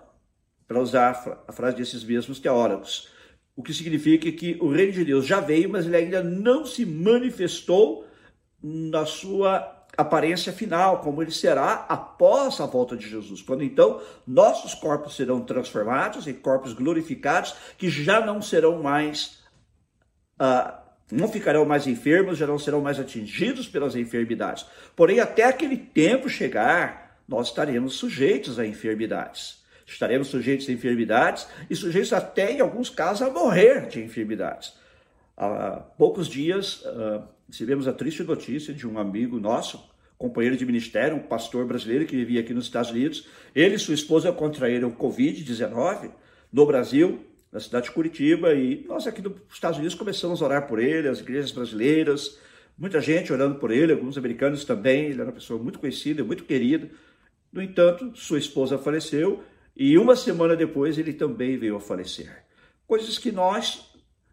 Para 0.64 0.78
usar 0.78 1.42
a 1.48 1.52
frase 1.52 1.76
desses 1.76 2.04
mesmos 2.04 2.38
teólogos. 2.38 3.08
O 3.56 3.64
que 3.64 3.74
significa 3.74 4.30
que 4.30 4.56
o 4.60 4.70
reino 4.70 4.92
de 4.92 5.04
Deus 5.04 5.26
já 5.26 5.40
veio, 5.40 5.68
mas 5.68 5.86
ele 5.86 5.96
ainda 5.96 6.22
não 6.22 6.64
se 6.64 6.86
manifestou 6.86 8.06
na 8.62 9.04
sua 9.04 9.84
aparência 9.96 10.52
final, 10.52 11.00
como 11.00 11.20
ele 11.20 11.32
será 11.32 11.84
após 11.88 12.60
a 12.60 12.66
volta 12.66 12.96
de 12.96 13.10
Jesus, 13.10 13.42
quando 13.42 13.64
então 13.64 14.00
nossos 14.24 14.72
corpos 14.74 15.16
serão 15.16 15.40
transformados 15.40 16.28
em 16.28 16.34
corpos 16.34 16.74
glorificados, 16.74 17.56
que 17.76 17.90
já 17.90 18.24
não 18.24 18.40
serão 18.40 18.80
mais, 18.80 19.42
uh, 20.40 20.87
não 21.10 21.28
ficarão 21.28 21.64
mais 21.64 21.86
enfermos, 21.86 22.38
já 22.38 22.46
não 22.46 22.58
serão 22.58 22.80
mais 22.80 22.98
atingidos 22.98 23.68
pelas 23.68 23.96
enfermidades. 23.96 24.66
Porém, 24.94 25.20
até 25.20 25.44
aquele 25.44 25.76
tempo 25.76 26.28
chegar, 26.28 27.22
nós 27.26 27.48
estaremos 27.48 27.94
sujeitos 27.94 28.58
a 28.58 28.66
enfermidades. 28.66 29.62
Estaremos 29.86 30.28
sujeitos 30.28 30.68
a 30.68 30.72
enfermidades 30.72 31.48
e 31.70 31.74
sujeitos 31.74 32.12
até, 32.12 32.52
em 32.52 32.60
alguns 32.60 32.90
casos, 32.90 33.22
a 33.22 33.30
morrer 33.30 33.86
de 33.88 34.02
enfermidades. 34.02 34.74
Há 35.36 35.82
poucos 35.96 36.28
dias, 36.28 36.82
uh, 36.82 37.22
recebemos 37.48 37.88
a 37.88 37.92
triste 37.92 38.22
notícia 38.22 38.74
de 38.74 38.86
um 38.86 38.98
amigo 38.98 39.40
nosso, 39.40 39.88
companheiro 40.18 40.56
de 40.56 40.66
ministério, 40.66 41.16
um 41.16 41.20
pastor 41.20 41.64
brasileiro 41.64 42.04
que 42.04 42.16
vivia 42.16 42.40
aqui 42.40 42.52
nos 42.52 42.64
Estados 42.64 42.90
Unidos. 42.90 43.26
Ele 43.54 43.76
e 43.76 43.78
sua 43.78 43.94
esposa 43.94 44.32
contraíram 44.32 44.90
Covid-19 44.90 46.10
no 46.52 46.66
Brasil, 46.66 47.24
na 47.50 47.60
cidade 47.60 47.86
de 47.86 47.92
Curitiba, 47.92 48.54
e 48.54 48.84
nós 48.86 49.06
aqui 49.06 49.22
nos 49.22 49.34
Estados 49.52 49.78
Unidos 49.78 49.94
começamos 49.94 50.42
a 50.42 50.44
orar 50.44 50.66
por 50.66 50.78
ele, 50.78 51.08
as 51.08 51.20
igrejas 51.20 51.50
brasileiras, 51.50 52.38
muita 52.76 53.00
gente 53.00 53.32
orando 53.32 53.58
por 53.58 53.70
ele, 53.70 53.92
alguns 53.92 54.16
americanos 54.16 54.64
também. 54.64 55.06
Ele 55.06 55.14
era 55.20 55.24
uma 55.24 55.32
pessoa 55.32 55.62
muito 55.62 55.78
conhecida, 55.78 56.22
muito 56.22 56.44
querida. 56.44 56.90
No 57.52 57.62
entanto, 57.62 58.12
sua 58.14 58.38
esposa 58.38 58.78
faleceu 58.78 59.42
e 59.74 59.96
uma 59.96 60.14
semana 60.14 60.54
depois 60.54 60.98
ele 60.98 61.12
também 61.12 61.56
veio 61.56 61.76
a 61.76 61.80
falecer. 61.80 62.44
Coisas 62.86 63.18
que 63.18 63.32
nós 63.32 63.92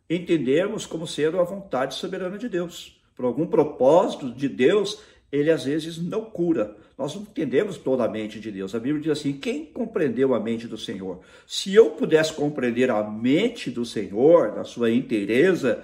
entendemos 0.10 0.86
como 0.86 1.08
sendo 1.08 1.40
a 1.40 1.44
vontade 1.44 1.96
soberana 1.96 2.38
de 2.38 2.50
Deus. 2.50 3.02
Por 3.16 3.26
algum 3.26 3.48
propósito 3.48 4.32
de 4.32 4.50
Deus, 4.50 5.02
ele 5.32 5.50
às 5.50 5.66
vezes 5.66 5.98
não 5.98 6.26
cura. 6.26 6.76
Nós 6.98 7.14
não 7.14 7.24
entendemos 7.24 7.78
toda 7.78 8.06
a 8.06 8.10
mente 8.10 8.40
de 8.40 8.52
Deus. 8.52 8.74
A 8.74 8.80
Bíblia 8.80 9.02
diz 9.02 9.12
assim: 9.12 9.34
quem 9.34 9.66
compreendeu 9.66 10.34
a 10.34 10.40
mente 10.40 10.68
do 10.68 10.78
Senhor? 10.78 11.20
Se 11.46 11.74
eu 11.74 11.92
pudesse 11.92 12.34
compreender 12.34 12.90
a 12.90 13.04
mente 13.04 13.70
do 13.70 13.86
Senhor, 13.86 14.56
na 14.56 14.64
sua 14.64 14.90
inteireza, 14.90 15.84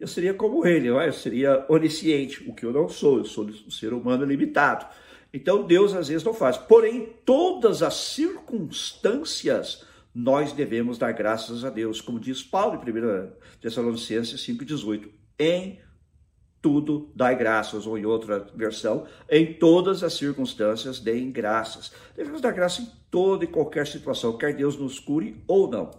eu 0.00 0.08
seria 0.08 0.34
como 0.34 0.66
ele, 0.66 0.88
é? 0.88 1.08
eu 1.08 1.12
seria 1.12 1.64
onisciente, 1.68 2.48
o 2.48 2.54
que 2.54 2.64
eu 2.64 2.72
não 2.72 2.88
sou, 2.88 3.18
eu 3.18 3.24
sou 3.24 3.44
um 3.44 3.70
ser 3.70 3.92
humano 3.92 4.24
limitado. 4.24 4.86
Então 5.32 5.66
Deus 5.66 5.94
às 5.94 6.08
vezes 6.08 6.24
não 6.24 6.34
faz. 6.34 6.56
Porém, 6.56 7.08
todas 7.24 7.82
as 7.82 7.94
circunstâncias 7.94 9.84
nós 10.14 10.52
devemos 10.52 10.98
dar 10.98 11.12
graças 11.12 11.64
a 11.64 11.70
Deus, 11.70 12.00
como 12.00 12.18
diz 12.18 12.42
Paulo 12.42 12.82
em 12.84 12.90
1 12.90 13.30
Tessalonicenses 13.60 14.40
5,18. 14.40 15.08
Em 15.38 15.78
tudo 16.60 17.10
dai 17.14 17.36
graças, 17.36 17.86
ou 17.86 17.96
em 17.96 18.04
outra 18.04 18.46
versão, 18.54 19.06
em 19.30 19.54
todas 19.54 20.02
as 20.02 20.14
circunstâncias 20.14 20.98
deem 20.98 21.30
graças. 21.30 21.92
Devemos 22.16 22.40
dar 22.40 22.52
graça 22.52 22.82
em 22.82 22.88
toda 23.10 23.44
e 23.44 23.48
qualquer 23.48 23.86
situação, 23.86 24.36
quer 24.36 24.54
Deus 24.54 24.76
nos 24.76 24.98
cure 24.98 25.42
ou 25.46 25.70
não. 25.70 25.90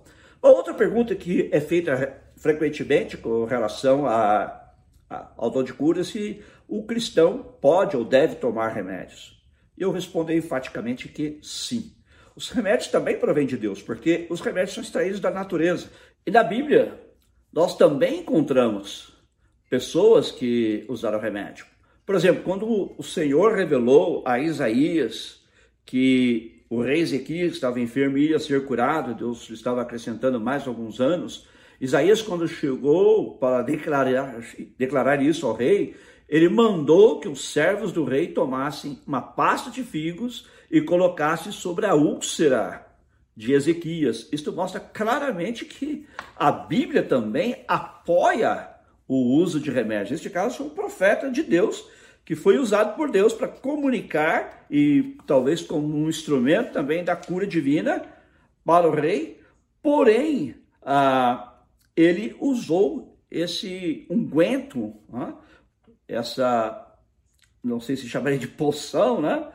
Uma 0.42 0.51
outra 0.51 0.74
pergunta 0.74 1.16
que 1.16 1.50
é 1.51 1.60
feita 1.60 2.22
frequentemente 2.38 3.18
com 3.18 3.46
relação 3.46 4.06
a, 4.06 4.72
a, 5.10 5.32
ao 5.38 5.50
dom 5.50 5.63
de 5.63 5.74
cura, 5.74 6.04
se 6.04 6.42
o 6.68 6.84
cristão 6.84 7.56
pode 7.60 7.98
ou 7.98 8.06
deve 8.06 8.36
tomar 8.36 8.70
remédios. 8.70 9.42
Eu 9.78 9.92
respondo 9.92 10.32
enfaticamente 10.32 11.08
que 11.08 11.39
sim. 11.42 11.94
Os 12.36 12.50
remédios 12.50 12.88
também 12.88 13.18
provêm 13.18 13.46
de 13.46 13.58
Deus, 13.58 13.82
porque 13.82 14.28
os 14.30 14.39
remédios 14.39 14.74
são 14.74 14.84
extraídos 14.84 15.20
da 15.20 15.32
natureza. 15.32 15.89
E 16.25 16.32
na 16.32 16.44
Bíblia, 16.44 16.98
nós 17.51 17.75
também 17.75 18.20
encontramos 18.20 19.19
pessoas 19.70 20.32
que 20.32 20.86
usaram 20.90 21.20
remédio. 21.20 21.66
Por 22.06 22.16
exemplo, 22.16 22.44
quando 22.44 22.92
o 22.98 23.04
Senhor 23.04 23.54
revelou 23.54 24.24
a 24.26 24.40
Isaías 24.40 25.44
que 25.86 26.64
o 26.70 26.82
rei 26.82 27.02
Ezequias 27.02 27.54
estava 27.54 27.80
enfermo 27.80 28.18
e 28.18 28.30
ia 28.30 28.40
ser 28.40 28.66
curado, 28.66 29.14
Deus 29.14 29.50
estava 29.50 29.82
acrescentando 29.82 30.40
mais 30.40 30.68
alguns 30.68 31.00
anos. 31.00 31.48
Isaías, 31.80 32.22
quando 32.22 32.48
chegou 32.48 33.38
para 33.38 33.62
declarar, 33.62 34.40
declarar 34.78 35.22
isso 35.22 35.46
ao 35.46 35.54
rei, 35.54 35.96
ele 36.28 36.50
mandou 36.50 37.20
que 37.20 37.28
os 37.28 37.52
servos 37.52 37.92
do 37.92 38.04
rei 38.04 38.28
tomassem 38.28 39.00
uma 39.06 39.22
pasta 39.22 39.72
de 39.72 39.84
figos 39.84 40.48
e 40.70 40.82
colocassem 40.82 41.52
sobre 41.52 41.86
a 41.86 41.96
úlcera 41.96 42.88
de 43.36 43.54
Ezequias. 43.54 44.28
Isto 44.32 44.52
mostra 44.52 44.80
claramente 44.80 45.66
que 45.66 46.06
a 46.36 46.52
Bíblia 46.52 47.02
também 47.02 47.64
apoia 47.68 48.78
o 49.10 49.36
uso 49.42 49.60
de 49.60 49.72
remédios. 49.72 50.12
Neste 50.12 50.30
caso, 50.30 50.58
foi 50.58 50.68
um 50.68 50.70
profeta 50.70 51.32
de 51.32 51.42
Deus 51.42 51.84
que 52.24 52.36
foi 52.36 52.60
usado 52.60 52.96
por 52.96 53.10
Deus 53.10 53.34
para 53.34 53.48
comunicar 53.48 54.68
e 54.70 55.18
talvez 55.25 55.63
como 55.63 55.98
um 55.98 56.08
instrumento 56.08 56.72
também 56.72 57.04
da 57.04 57.16
cura 57.16 57.48
divina 57.48 58.06
para 58.63 58.88
o 58.88 58.92
rei. 58.92 59.42
Porém, 59.82 60.54
ah, 60.84 61.60
ele 61.96 62.36
usou 62.39 63.18
esse 63.32 64.06
unguento, 64.12 64.94
ah, 65.12 65.34
essa, 66.08 66.96
não 67.63 67.82
sei 67.82 67.98
se 67.98 68.08
chamaria 68.08 68.38
de 68.38 68.48
poção, 68.48 69.20
né? 69.20 69.48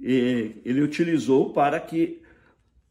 E 0.00 0.62
ele 0.64 0.80
utilizou 0.80 1.52
para 1.52 1.78
que 1.78 2.22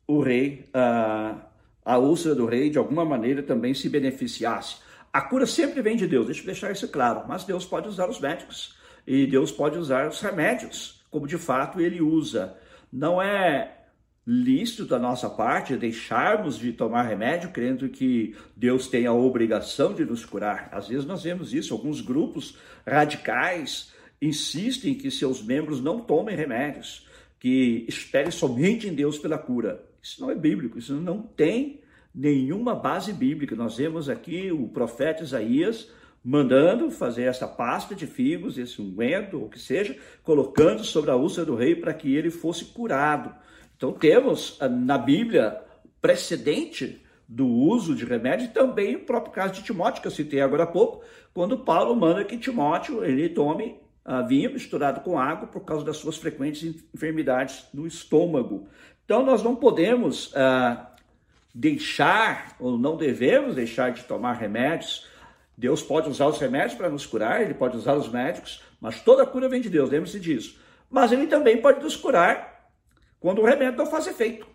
o 0.06 0.22
rei, 0.22 0.70
ah, 0.72 1.48
a 1.84 1.98
úlcera 1.98 2.36
do 2.36 2.46
rei, 2.46 2.70
de 2.70 2.78
alguma 2.78 3.04
maneira 3.04 3.42
também 3.42 3.74
se 3.74 3.90
beneficiasse. 3.90 4.90
A 5.13 5.22
cura 5.22 5.46
sempre 5.46 5.82
vem 5.82 5.98
de 5.98 6.08
Deus, 6.08 6.27
deixa 6.27 6.41
eu 6.41 6.46
deixar 6.46 6.72
isso 6.72 6.88
claro, 6.88 7.25
mas 7.27 7.44
Deus 7.44 7.65
pode 7.65 7.88
usar 7.88 8.10
os 8.10 8.20
médicos 8.20 8.75
e 9.06 9.27
Deus 9.27 9.51
pode 9.51 9.77
usar 9.77 10.08
os 10.08 10.22
remédios, 10.22 11.03
como 11.10 11.27
de 11.27 11.38
fato 11.38 11.82
ele 11.82 12.01
usa. 12.01 12.56
Não 12.91 13.22
é 13.22 13.77
lícito 14.25 14.86
da 14.86 15.00
nossa 15.00 15.30
parte 15.30 15.75
deixarmos 15.75 16.58
de 16.58 16.72
tomar 16.72 17.03
remédio 17.03 17.50
crendo 17.51 17.89
que 17.89 18.36
Deus 18.56 18.88
tem 18.88 19.06
a 19.06 19.13
obrigação 19.13 19.94
de 19.94 20.06
nos 20.06 20.24
curar. 20.24 20.70
Às 20.72 20.88
vezes 20.88 21.06
nós 21.06 21.24
vemos 21.24 21.53
isso, 21.53 21.74
alguns 21.74 22.00
grupos 22.00 22.58
radicais 22.88 23.91
insistem 24.22 24.94
que 24.94 25.12
seus 25.12 25.44
membros 25.44 25.82
não 25.82 26.00
tomem 26.00 26.36
remédios, 26.36 27.08
que 27.39 27.86
esperem 27.89 28.32
somente 28.32 28.88
em 28.88 28.94
Deus 28.94 29.18
pela 29.18 29.38
cura. 29.38 29.84
Isso 30.01 30.22
não 30.22 30.32
é 30.32 30.36
bíblico, 30.36 30.77
isso 30.77 30.94
não 30.94 31.22
tem 31.22 31.81
nenhuma 32.13 32.75
base 32.75 33.13
bíblica. 33.13 33.56
Nós 33.56 33.77
vemos 33.77 34.10
aqui 34.10 34.51
o 34.51 34.68
profeta 34.68 35.24
Isaías 35.24 35.89
mandando 36.24 36.91
fazer 36.91 37.24
essa 37.24 37.48
pasta 37.48 37.96
de 37.96 38.06
figos, 38.06 38.58
esse 38.58 38.82
unguento, 38.82 39.39
ou 39.39 39.46
o 39.46 39.50
que 39.50 39.60
seja, 39.60 39.98
colocando 40.24 40.84
sobre 40.84 41.10
a 41.10 41.15
úlcera 41.15 41.46
do 41.46 41.56
rei 41.56 41.75
para 41.75 41.94
que 41.94 42.13
ele 42.15 42.30
fosse 42.30 42.65
curado. 42.65 43.34
Então 43.75 43.91
temos 43.91 44.58
ah, 44.60 44.70
na 44.70 44.98
Bíblia 44.98 45.60
precedente 46.00 47.01
do 47.27 47.48
uso 47.48 47.96
de 47.96 48.06
remédio 48.06 48.46
e 48.46 48.50
também 48.50 48.96
o 48.96 49.06
próprio 49.06 49.34
caso 49.34 49.53
de 49.53 49.63
Timóteo, 49.63 50.01
que 50.01 50.08
eu 50.08 50.12
citei 50.12 50.41
agora 50.41 50.63
há 50.63 50.68
pouco, 50.68 51.03
quando 51.34 51.60
Paulo 51.60 51.96
manda 51.96 52.25
que 52.25 52.38
Timóteo 52.38 53.03
ele 53.06 53.30
tome 53.30 53.80
uh, 54.06 54.27
vinho 54.27 54.51
misturado 54.51 55.00
com 55.00 55.18
água 55.18 55.48
por 55.48 55.62
causa 55.62 55.86
das 55.86 55.98
suas 55.98 56.18
frequentes 56.18 56.75
enfermidades 56.94 57.65
no 57.74 57.88
estômago. 57.88 58.68
Então 59.06 59.25
nós 59.25 59.41
não 59.41 59.56
podemos 59.56 60.27
uh, 60.34 60.90
deixar, 61.53 62.55
ou 62.60 62.77
não 62.77 62.96
devemos 62.96 63.55
deixar 63.55 63.91
de 63.91 64.03
tomar 64.03 64.34
remédios. 64.34 65.08
Deus 65.58 65.84
pode 65.84 66.10
usar 66.10 66.27
os 66.27 66.39
remédios 66.39 66.75
para 66.75 66.89
nos 66.89 67.05
curar, 67.05 67.41
ele 67.41 67.53
pode 67.53 67.77
usar 67.77 67.96
os 67.96 68.10
médicos, 68.10 68.63
mas 68.79 69.01
toda 69.01 69.25
cura 69.25 69.50
vem 69.50 69.62
de 69.62 69.70
Deus, 69.70 69.89
lembre-se 69.89 70.20
disso. 70.20 70.60
Mas 70.89 71.12
ele 71.12 71.27
também 71.27 71.62
pode 71.62 71.81
nos 71.81 71.96
curar 71.96 72.72
quando 73.20 73.39
o 73.39 73.46
remédio 73.46 73.77
não 73.77 73.86
faz 73.86 74.08
efeito. 74.08 74.48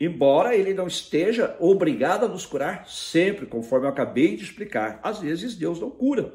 Embora 0.00 0.56
ele 0.56 0.74
não 0.74 0.86
esteja 0.86 1.56
obrigado 1.60 2.24
a 2.24 2.28
nos 2.28 2.44
curar 2.44 2.88
sempre, 2.88 3.46
conforme 3.46 3.86
eu 3.86 3.90
acabei 3.90 4.36
de 4.36 4.42
explicar. 4.42 4.98
Às 5.02 5.20
vezes 5.20 5.54
Deus 5.54 5.80
não 5.80 5.90
cura. 5.90 6.34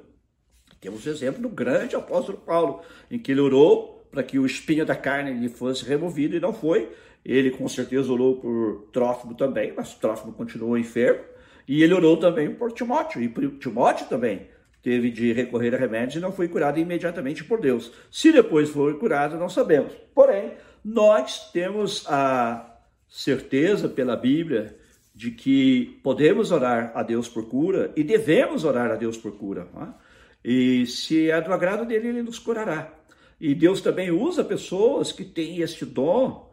Temos 0.80 1.06
o 1.06 1.10
exemplo 1.10 1.42
do 1.42 1.50
grande 1.50 1.96
apóstolo 1.96 2.38
Paulo, 2.38 2.82
em 3.12 3.20
que 3.20 3.32
ele 3.32 3.42
orou 3.42 3.99
para 4.12 4.24
que 4.24 4.40
o 4.40 4.46
espinho 4.46 4.86
da 4.86 4.96
carne 4.96 5.34
lhe 5.34 5.50
fosse 5.50 5.86
removido 5.86 6.36
e 6.36 6.40
não 6.40 6.54
foi. 6.54 6.90
Ele 7.24 7.52
com 7.52 7.68
certeza 7.68 8.12
orou 8.12 8.38
por 8.38 8.88
Trófimo 8.92 9.36
também, 9.36 9.74
mas 9.76 9.94
Trófimo 9.94 10.34
continuou 10.34 10.78
enfermo. 10.78 11.22
E 11.68 11.84
ele 11.84 11.94
orou 11.94 12.18
também 12.18 12.54
por 12.54 12.72
Timóteo, 12.72 13.22
e 13.22 13.30
Timóteo 13.60 14.08
também 14.08 14.48
teve 14.82 15.12
de 15.12 15.34
recorrer 15.34 15.76
a 15.76 15.78
remédios 15.78 16.16
e 16.16 16.20
não 16.20 16.32
foi 16.32 16.48
curado 16.48 16.80
imediatamente 16.80 17.44
por 17.44 17.60
Deus. 17.60 17.92
Se 18.10 18.32
depois 18.32 18.70
foi 18.70 18.98
curado, 18.98 19.38
não 19.38 19.50
sabemos. 19.50 19.94
Porém, 20.16 20.54
nós 20.84 21.52
temos 21.52 22.06
a 22.08 22.78
certeza 23.08 23.90
pela 23.90 24.16
Bíblia 24.16 24.78
de 25.14 25.32
que 25.32 26.00
podemos 26.02 26.52
orar 26.52 26.92
a 26.96 27.04
Deus 27.04 27.28
por 27.28 27.50
cura 27.50 27.92
e 27.96 28.04
devemos 28.04 28.64
orar 28.64 28.90
a 28.92 28.96
Deus 28.96 29.18
por 29.18 29.34
cura. 29.34 29.68
É? 29.82 30.10
E 30.44 30.86
se 30.86 31.30
é 31.30 31.42
do 31.42 31.52
agrado 31.52 31.86
dele, 31.86 32.08
ele 32.08 32.24
nos 32.24 32.40
curará. 32.40 32.99
E 33.40 33.56
Deus 33.56 33.82
também 33.82 34.12
usa 34.12 34.44
pessoas 34.44 35.12
que 35.12 35.24
têm 35.24 35.60
este 35.60 35.86
dom 35.86 36.52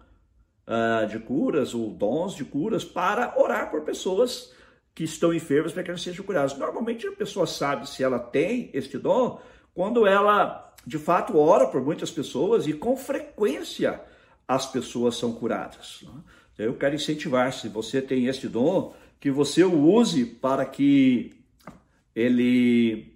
uh, 0.67 1.07
de 1.09 1.19
curas 1.19 1.75
ou 1.75 1.91
dons 1.91 2.35
de 2.35 2.45
curas 2.45 2.85
para 2.85 3.35
orar 3.37 3.71
por 3.71 3.83
pessoas 3.83 4.53
que 4.95 5.05
estão 5.05 5.35
enfermas 5.35 5.73
para 5.73 5.83
que 5.83 5.91
elas 5.91 6.03
sejam 6.03 6.25
curadas. 6.25 6.57
Normalmente 6.57 7.07
a 7.07 7.13
pessoa 7.13 7.47
sabe 7.47 7.89
se 7.89 8.03
ela 8.03 8.19
tem 8.19 8.71
este 8.73 8.97
dom 8.97 9.41
quando 9.75 10.07
ela 10.07 10.75
de 10.87 10.99
fato 10.99 11.37
ora 11.37 11.67
por 11.67 11.83
muitas 11.83 12.11
pessoas 12.11 12.67
e 12.67 12.73
com 12.73 12.97
frequência 12.97 14.01
as 14.47 14.67
pessoas 14.67 15.17
são 15.17 15.33
curadas. 15.33 16.03
Né? 16.03 16.23
Eu 16.57 16.75
quero 16.75 16.95
incentivar, 16.95 17.53
se 17.53 17.69
você 17.69 18.01
tem 18.01 18.27
este 18.27 18.49
dom, 18.49 18.95
que 19.21 19.31
você 19.31 19.65
o 19.65 19.77
use 19.77 20.25
para 20.25 20.65
que 20.65 21.35
ele 22.15 23.16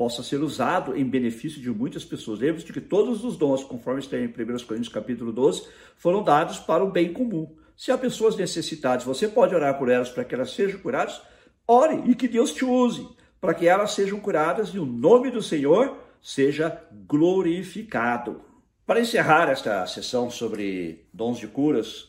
possa 0.00 0.22
ser 0.22 0.40
usado 0.42 0.96
em 0.96 1.04
benefício 1.04 1.60
de 1.60 1.68
muitas 1.68 2.06
pessoas. 2.06 2.38
Lembre-se 2.38 2.64
de 2.64 2.72
que 2.72 2.80
todos 2.80 3.22
os 3.22 3.36
dons, 3.36 3.62
conforme 3.62 4.00
está 4.00 4.16
em 4.16 4.28
1 4.28 4.32
Coríntios 4.64 4.88
capítulo 4.88 5.30
12, 5.30 5.68
foram 5.94 6.22
dados 6.22 6.58
para 6.58 6.82
o 6.82 6.90
bem 6.90 7.12
comum. 7.12 7.54
Se 7.76 7.92
há 7.92 7.98
pessoas 7.98 8.34
necessitadas, 8.34 9.04
você 9.04 9.28
pode 9.28 9.54
orar 9.54 9.78
por 9.78 9.90
elas 9.90 10.08
para 10.08 10.24
que 10.24 10.34
elas 10.34 10.52
sejam 10.52 10.80
curadas? 10.80 11.20
Ore 11.68 12.10
e 12.10 12.14
que 12.14 12.26
Deus 12.26 12.50
te 12.54 12.64
use 12.64 13.06
para 13.38 13.52
que 13.52 13.68
elas 13.68 13.92
sejam 13.92 14.18
curadas 14.18 14.70
e 14.70 14.78
o 14.78 14.86
nome 14.86 15.30
do 15.30 15.42
Senhor 15.42 15.98
seja 16.22 16.82
glorificado. 17.06 18.40
Para 18.86 19.00
encerrar 19.00 19.50
esta 19.50 19.86
sessão 19.86 20.30
sobre 20.30 21.10
dons 21.12 21.38
de 21.38 21.46
curas, 21.46 22.08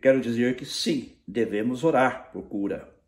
quero 0.00 0.22
dizer 0.22 0.56
que 0.56 0.64
sim, 0.64 1.12
devemos 1.28 1.84
orar 1.84 2.30
por 2.32 2.44
cura. 2.44 2.99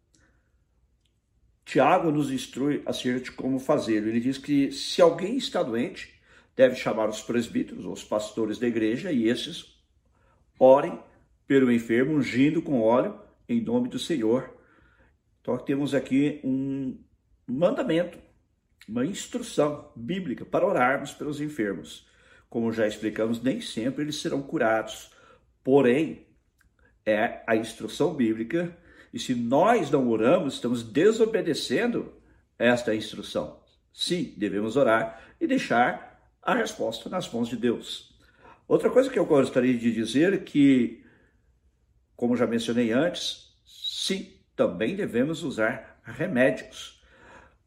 Tiago 1.64 2.11
nos 2.11 2.31
instrui 2.31 2.83
acerca 2.85 3.20
de 3.20 3.33
como 3.33 3.59
fazê-lo. 3.59 4.09
Ele 4.09 4.20
diz 4.20 4.38
que 4.38 4.72
se 4.72 5.01
alguém 5.01 5.37
está 5.37 5.62
doente, 5.62 6.12
deve 6.57 6.75
chamar 6.75 7.09
os 7.09 7.20
presbíteros, 7.20 7.85
os 7.85 8.03
pastores 8.03 8.59
da 8.59 8.66
igreja, 8.66 9.12
e 9.12 9.29
esses 9.29 9.72
Orem 10.59 10.96
pelo 11.44 11.72
enfermo, 11.72 12.14
ungindo 12.14 12.62
com 12.62 12.81
óleo 12.81 13.18
em 13.48 13.61
nome 13.61 13.88
do 13.88 13.98
Senhor. 13.98 14.57
Então 15.40 15.59
temos 15.59 15.92
aqui 15.92 16.40
um 16.44 17.03
mandamento, 17.44 18.16
uma 18.88 19.05
instrução 19.05 19.90
bíblica 19.96 20.44
para 20.44 20.64
orarmos 20.64 21.12
pelos 21.12 21.40
enfermos. 21.40 22.07
Como 22.48 22.72
já 22.72 22.87
explicamos, 22.87 23.42
nem 23.42 23.61
sempre 23.61 24.05
eles 24.05 24.20
serão 24.20 24.40
curados. 24.40 25.11
Porém, 25.64 26.29
é 27.05 27.42
a 27.44 27.57
instrução 27.57 28.14
bíblica, 28.14 28.77
e 29.12 29.18
se 29.18 29.35
nós 29.35 29.90
não 29.90 30.09
oramos, 30.09 30.55
estamos 30.55 30.83
desobedecendo 30.83 32.12
esta 32.59 32.94
instrução. 32.94 33.61
Sim, 33.92 34.35
devemos 34.37 34.77
orar 34.77 35.22
e 35.40 35.46
deixar 35.46 36.33
a 36.42 36.55
resposta 36.55 37.11
nas 37.11 37.31
mãos 37.31 37.48
de 37.48 37.57
Deus. 37.57 38.12
Outra 38.66 38.88
coisa 38.88 39.11
que 39.11 39.18
eu 39.18 39.27
gostaria 39.27 39.77
de 39.77 39.92
dizer 39.92 40.33
é 40.33 40.38
que, 40.38 41.05
como 42.16 42.37
já 42.37 42.46
mencionei 42.46 42.90
antes, 42.90 43.55
sim, 43.66 44.33
também 44.57 44.96
devemos 44.96 45.42
usar 45.42 46.01
remédios. 46.05 47.03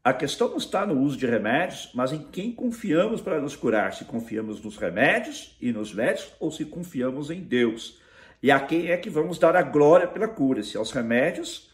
A 0.02 0.12
questão 0.12 0.48
não 0.48 0.56
está 0.56 0.86
no 0.86 1.00
uso 1.00 1.16
de 1.16 1.26
remédios, 1.26 1.90
mas 1.94 2.12
em 2.12 2.22
quem 2.30 2.52
confiamos 2.52 3.20
para 3.20 3.40
nos 3.40 3.56
curar. 3.56 3.92
Se 3.92 4.04
confiamos 4.04 4.60
nos 4.62 4.76
remédios 4.76 5.56
e 5.60 5.72
nos 5.72 5.92
médicos 5.92 6.32
ou 6.38 6.50
se 6.50 6.64
confiamos 6.64 7.30
em 7.30 7.40
Deus. 7.40 8.00
E 8.46 8.50
a 8.52 8.60
quem 8.60 8.92
é 8.92 8.96
que 8.96 9.10
vamos 9.10 9.40
dar 9.40 9.56
a 9.56 9.62
glória 9.62 10.06
pela 10.06 10.28
cura? 10.28 10.62
Se 10.62 10.76
aos 10.76 10.92
remédios, 10.92 11.68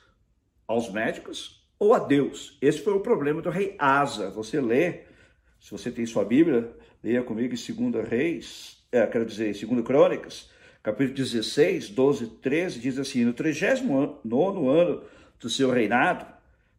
aos 0.67 0.91
médicos 0.91 1.63
ou 1.79 1.93
a 1.93 1.99
Deus? 1.99 2.57
Esse 2.63 2.81
foi 2.81 2.95
o 2.95 3.01
problema 3.01 3.43
do 3.43 3.51
rei 3.51 3.77
Asa. 3.79 4.31
Você 4.31 4.59
lê, 4.59 5.03
se 5.61 5.71
você 5.71 5.91
tem 5.91 6.07
sua 6.07 6.25
Bíblia, 6.25 6.75
leia 7.05 7.23
comigo 7.23 7.55
em 7.55 7.91
2 7.91 8.09
Reis, 8.09 8.83
é, 8.91 9.07
quero 9.07 9.27
dizer, 9.27 9.55
segundo 9.55 9.83
Crônicas, 9.83 10.49
capítulo 10.83 11.15
16, 11.15 11.91
12, 11.91 12.27
13, 12.41 12.81
diz 12.81 12.99
assim, 12.99 13.23
no 13.23 13.35
39 13.35 14.67
ano 14.71 15.03
do 15.39 15.51
seu 15.51 15.71
reinado, 15.71 16.25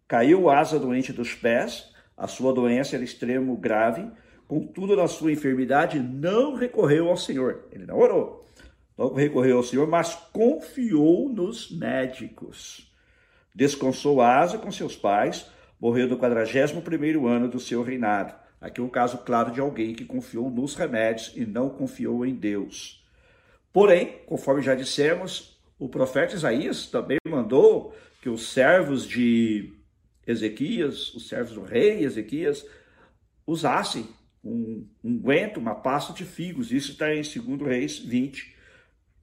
caiu 0.07 0.49
asa 0.49 0.79
doente 0.79 1.13
dos 1.13 1.35
pés, 1.35 1.93
a 2.17 2.27
sua 2.27 2.51
doença 2.51 2.95
era 2.95 3.03
extremo 3.03 3.55
grave, 3.55 4.09
contudo 4.47 4.95
na 4.95 5.07
sua 5.07 5.31
enfermidade 5.31 5.99
não 5.99 6.55
recorreu 6.55 7.09
ao 7.09 7.15
Senhor, 7.15 7.65
ele 7.71 7.85
não 7.85 7.99
orou, 7.99 8.43
não 8.97 9.13
recorreu 9.13 9.57
ao 9.57 9.63
Senhor, 9.63 9.87
mas 9.87 10.15
confiou 10.31 11.29
nos 11.29 11.71
médicos. 11.71 12.91
Descansou 13.53 14.21
Asa 14.21 14.57
com 14.57 14.71
seus 14.71 14.95
pais, 14.95 15.45
morreu 15.79 16.07
no 16.07 16.17
41º 16.17 17.27
ano 17.27 17.47
do 17.47 17.59
seu 17.59 17.83
reinado. 17.83 18.33
Aqui 18.59 18.79
é 18.79 18.83
um 18.83 18.89
caso 18.89 19.17
claro 19.19 19.51
de 19.51 19.59
alguém 19.59 19.93
que 19.93 20.05
confiou 20.05 20.49
nos 20.49 20.75
remédios 20.75 21.33
e 21.35 21.45
não 21.45 21.69
confiou 21.69 22.25
em 22.25 22.33
Deus. 22.33 23.03
Porém, 23.73 24.19
conforme 24.25 24.61
já 24.61 24.73
dissemos, 24.73 25.59
o 25.77 25.89
profeta 25.89 26.35
Isaías 26.35 26.87
também 26.87 27.17
mandou 27.27 27.93
que 28.21 28.29
os 28.29 28.53
servos 28.53 29.05
de 29.05 29.73
Ezequias, 30.25 31.13
os 31.13 31.27
servos 31.27 31.55
do 31.55 31.63
rei 31.63 32.03
Ezequias, 32.03 32.65
usassem 33.45 34.07
um 34.43 34.87
unguento, 35.03 35.57
uma 35.57 35.75
pasta 35.75 36.13
de 36.13 36.23
figos. 36.23 36.71
Isso 36.71 36.93
está 36.93 37.13
em 37.13 37.21
2 37.21 37.61
Reis 37.61 37.99
20, 37.99 38.52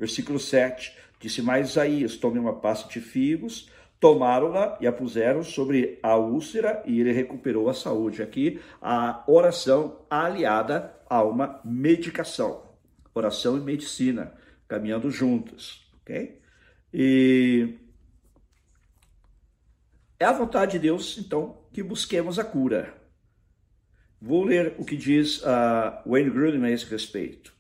versículo 0.01 0.41
7. 0.41 0.97
Disse 1.21 1.43
mais 1.43 1.71
Isaías: 1.71 2.17
tome 2.17 2.39
uma 2.39 2.59
pasta 2.59 2.89
de 2.89 3.01
figos, 3.01 3.71
tomaram-na 4.01 4.79
e 4.81 4.87
a 4.87 4.93
puseram 4.93 5.45
sobre 5.45 5.99
a 6.03 6.17
úlcera 6.17 6.83
e 6.87 6.99
ele 6.99 7.13
recuperou 7.13 7.69
a 7.69 7.75
saúde. 7.75 8.23
Aqui 8.23 8.59
a 8.81 9.23
oração 9.29 10.01
aliada 10.09 10.97
a 11.09 11.23
uma 11.23 11.61
medicação. 11.63 12.71
Oração 13.15 13.59
e 13.59 13.61
medicina 13.61 14.33
caminhando 14.67 15.11
juntas, 15.11 15.83
ok? 16.01 16.41
E 16.95 17.75
é 20.19 20.25
a 20.25 20.33
vontade 20.33 20.73
de 20.73 20.79
Deus, 20.79 21.19
então, 21.19 21.65
que 21.73 21.83
busquemos 21.83 22.39
a 22.39 22.45
cura. 22.45 22.95
Vou 24.21 24.45
ler 24.45 24.75
o 24.79 24.85
que 24.85 24.97
diz 24.97 25.43
uh, 25.43 26.03
Wayne 26.07 26.31
Grudem 26.31 26.65
a 26.65 26.71
esse 26.71 26.85
respeito. 26.85 27.53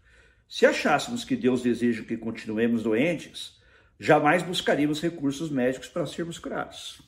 Se 0.50 0.66
achássemos 0.66 1.24
que 1.24 1.36
Deus 1.36 1.62
deseja 1.62 2.02
que 2.02 2.16
continuemos 2.16 2.82
doentes, 2.82 3.56
jamais 4.00 4.42
buscaríamos 4.42 5.00
recursos 5.00 5.48
médicos 5.48 5.86
para 5.86 6.04
sermos 6.06 6.40
curados. 6.40 7.00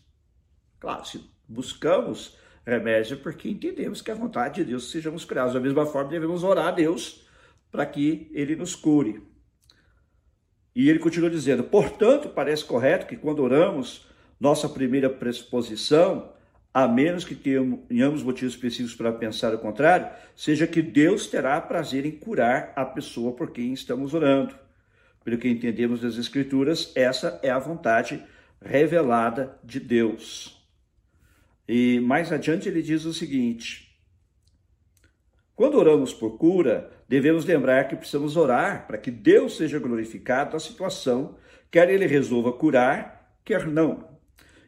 Claro, 0.79 1.05
se 1.05 1.21
buscamos 1.49 2.39
remédio 2.65 3.15
é 3.15 3.17
porque 3.17 3.49
entendemos 3.49 4.01
que 4.01 4.13
a 4.13 4.15
vontade 4.15 4.63
de 4.63 4.71
Deus 4.71 4.89
é 4.89 4.93
sejamos 4.93 5.25
curados. 5.25 5.55
Da 5.55 5.61
mesma 5.61 5.85
forma, 5.85 6.09
devemos 6.09 6.45
orar 6.45 6.69
a 6.69 6.71
Deus 6.71 7.27
para 7.69 7.85
que 7.85 8.31
Ele 8.33 8.55
nos 8.55 8.77
cure. 8.77 9.21
E 10.73 10.89
ele 10.89 11.01
continua 11.01 11.29
dizendo: 11.29 11.65
portanto, 11.65 12.29
parece 12.29 12.65
correto 12.65 13.09
que 13.09 13.17
quando 13.17 13.43
oramos, 13.43 14.07
nossa 14.39 14.69
primeira 14.69 15.11
pressuposição, 15.11 16.33
a 16.75 16.89
menos 16.89 17.25
que 17.25 17.35
tenhamos 17.35 18.23
motivos 18.23 18.55
específicos 18.55 18.95
para 18.95 19.13
pensar 19.13 19.55
o 19.55 19.59
contrário, 19.59 20.09
seja 20.35 20.67
que 20.67 20.81
Deus 20.81 21.27
terá 21.27 21.61
prazer 21.61 22.07
em 22.07 22.13
curar 22.13 22.73
a 22.75 22.85
pessoa 22.85 23.33
por 23.33 23.51
quem 23.51 23.73
estamos 23.73 24.15
orando. 24.15 24.55
Pelo 25.23 25.39
que 25.39 25.49
entendemos 25.49 26.01
das 26.01 26.17
Escrituras, 26.17 26.91
essa 26.95 27.39
é 27.43 27.51
a 27.51 27.59
vontade 27.59 28.23
revelada 28.61 29.59
de 29.63 29.79
Deus. 29.79 30.61
E 31.69 32.01
mais 32.01 32.33
adiante 32.33 32.69
ele 32.69 32.83
diz 32.83 33.05
o 33.05 33.13
seguinte: 33.13 33.93
quando 35.55 35.79
oramos 35.79 36.13
por 36.13 36.39
cura, 36.39 36.91
devemos 37.09 37.45
lembrar 37.45 37.87
que 37.87 37.97
precisamos 37.97 38.37
orar 38.37 38.87
para 38.87 38.99
que 38.99 39.11
Deus 39.11 39.57
seja 39.57 39.79
glorificado 39.79 40.55
na 40.55 40.59
situação, 40.59 41.37
quer 41.71 41.91
ele 41.91 42.07
resolva 42.07 42.53
curar, 42.53 43.37
quer 43.45 43.67
não. 43.67 44.12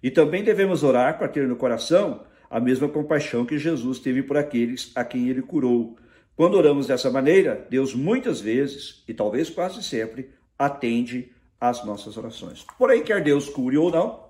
E 0.05 0.11
também 0.11 0.45
devemos 0.45 0.83
orar 0.83 1.17
para 1.17 1.29
ter 1.29 1.49
no 1.49 1.57
coração 1.57 2.27
a 2.51 2.61
mesma 2.61 2.87
compaixão 2.87 3.47
que 3.47 3.59
Jesus 3.59 3.99
teve 3.99 4.23
por 4.23 4.37
aqueles 4.37 4.93
a 4.95 5.03
quem 5.03 5.31
ele 5.31 5.41
curou. 5.41 5.97
Quando 6.37 6.59
oramos 6.59 6.87
dessa 6.87 7.11
maneira, 7.11 7.67
Deus 7.71 7.95
muitas 7.95 8.39
vezes, 8.39 9.03
e 9.09 9.15
talvez 9.15 9.49
quase 9.49 9.83
sempre, 9.83 10.29
atende 10.59 11.33
às 11.59 11.83
nossas 11.87 12.19
orações. 12.19 12.67
Porém, 12.79 13.03
quer 13.03 13.23
Deus 13.23 13.49
cure 13.49 13.79
ou 13.79 13.91
não, 13.91 14.29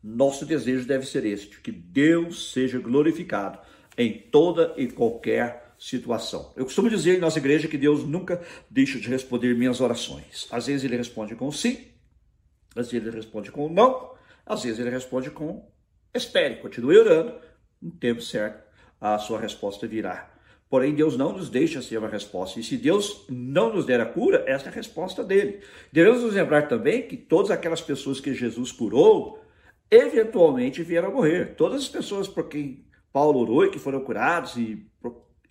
nosso 0.00 0.46
desejo 0.46 0.86
deve 0.86 1.06
ser 1.06 1.24
este: 1.24 1.60
que 1.60 1.72
Deus 1.72 2.52
seja 2.52 2.78
glorificado 2.78 3.58
em 3.98 4.12
toda 4.12 4.74
e 4.76 4.86
qualquer 4.86 5.74
situação. 5.76 6.52
Eu 6.54 6.66
costumo 6.66 6.88
dizer 6.88 7.16
em 7.16 7.20
nossa 7.20 7.40
igreja 7.40 7.66
que 7.66 7.76
Deus 7.76 8.04
nunca 8.04 8.40
deixa 8.70 9.00
de 9.00 9.08
responder 9.08 9.56
minhas 9.56 9.80
orações. 9.80 10.46
Às 10.52 10.68
vezes 10.68 10.84
ele 10.84 10.96
responde 10.96 11.34
com 11.34 11.50
sim, 11.50 11.88
às 12.76 12.92
vezes 12.92 13.08
ele 13.08 13.16
responde 13.16 13.50
com 13.50 13.68
não, 13.68 14.11
às 14.46 14.62
vezes 14.62 14.78
ele 14.78 14.90
responde 14.90 15.30
com 15.30 15.68
espere, 16.14 16.56
continue 16.56 16.98
orando, 16.98 17.34
no 17.80 17.90
tempo 17.92 18.20
certo 18.20 18.62
a 19.00 19.18
sua 19.18 19.38
resposta 19.38 19.86
virá. 19.86 20.30
Porém, 20.72 20.94
Deus 20.94 21.18
não 21.18 21.32
nos 21.32 21.50
deixa 21.50 21.82
sem 21.82 21.98
uma 21.98 22.08
resposta. 22.08 22.58
E 22.58 22.62
se 22.62 22.78
Deus 22.78 23.26
não 23.28 23.74
nos 23.74 23.84
der 23.84 24.00
a 24.00 24.06
cura, 24.06 24.42
essa 24.46 24.66
é 24.66 24.68
a 24.68 24.74
resposta 24.74 25.22
dele. 25.22 25.60
Devemos 25.92 26.22
nos 26.22 26.32
lembrar 26.32 26.66
também 26.66 27.06
que 27.06 27.14
todas 27.14 27.50
aquelas 27.50 27.82
pessoas 27.82 28.20
que 28.20 28.32
Jesus 28.32 28.72
curou, 28.72 29.38
eventualmente 29.90 30.82
vieram 30.82 31.08
a 31.08 31.12
morrer. 31.12 31.54
Todas 31.56 31.82
as 31.82 31.88
pessoas 31.88 32.26
por 32.26 32.48
quem 32.48 32.86
Paulo 33.12 33.40
orou 33.40 33.66
e 33.66 33.70
que 33.70 33.78
foram 33.78 34.00
curados, 34.00 34.56
e 34.56 34.86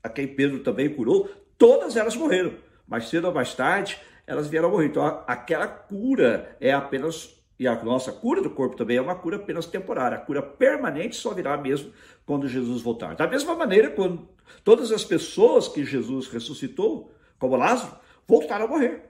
a 0.02 0.10
quem 0.10 0.28
Pedro 0.28 0.64
também 0.64 0.90
curou, 0.90 1.30
todas 1.56 1.96
elas 1.96 2.16
morreram. 2.16 2.56
Mas 2.88 3.08
cedo 3.08 3.28
ou 3.28 3.34
mais 3.34 3.54
tarde, 3.54 4.00
elas 4.26 4.48
vieram 4.48 4.70
a 4.70 4.72
morrer. 4.72 4.88
Então, 4.88 5.24
aquela 5.28 5.68
cura 5.68 6.58
é 6.60 6.74
apenas, 6.74 7.40
e 7.62 7.68
a 7.68 7.76
nossa 7.84 8.12
cura 8.12 8.42
do 8.42 8.50
corpo 8.50 8.76
também 8.76 8.98
é 8.98 9.02
uma 9.02 9.14
cura 9.14 9.36
apenas 9.36 9.68
temporária. 9.68 10.18
A 10.18 10.22
cura 10.22 10.42
permanente 10.42 11.16
só 11.16 11.32
virá 11.32 11.56
mesmo 11.56 11.94
quando 12.26 12.48
Jesus 12.48 12.82
voltar. 12.82 13.14
Da 13.16 13.28
mesma 13.28 13.54
maneira, 13.54 13.92
quando 13.92 14.28
todas 14.64 14.92
as 14.92 15.06
pessoas 15.06 15.68
que 15.68 15.86
Jesus 15.86 16.28
ressuscitou, 16.28 17.14
como 17.38 17.56
Lázaro, 17.56 17.94
voltaram 18.28 18.66
a 18.66 18.68
morrer. 18.68 19.04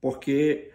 Porque 0.00 0.70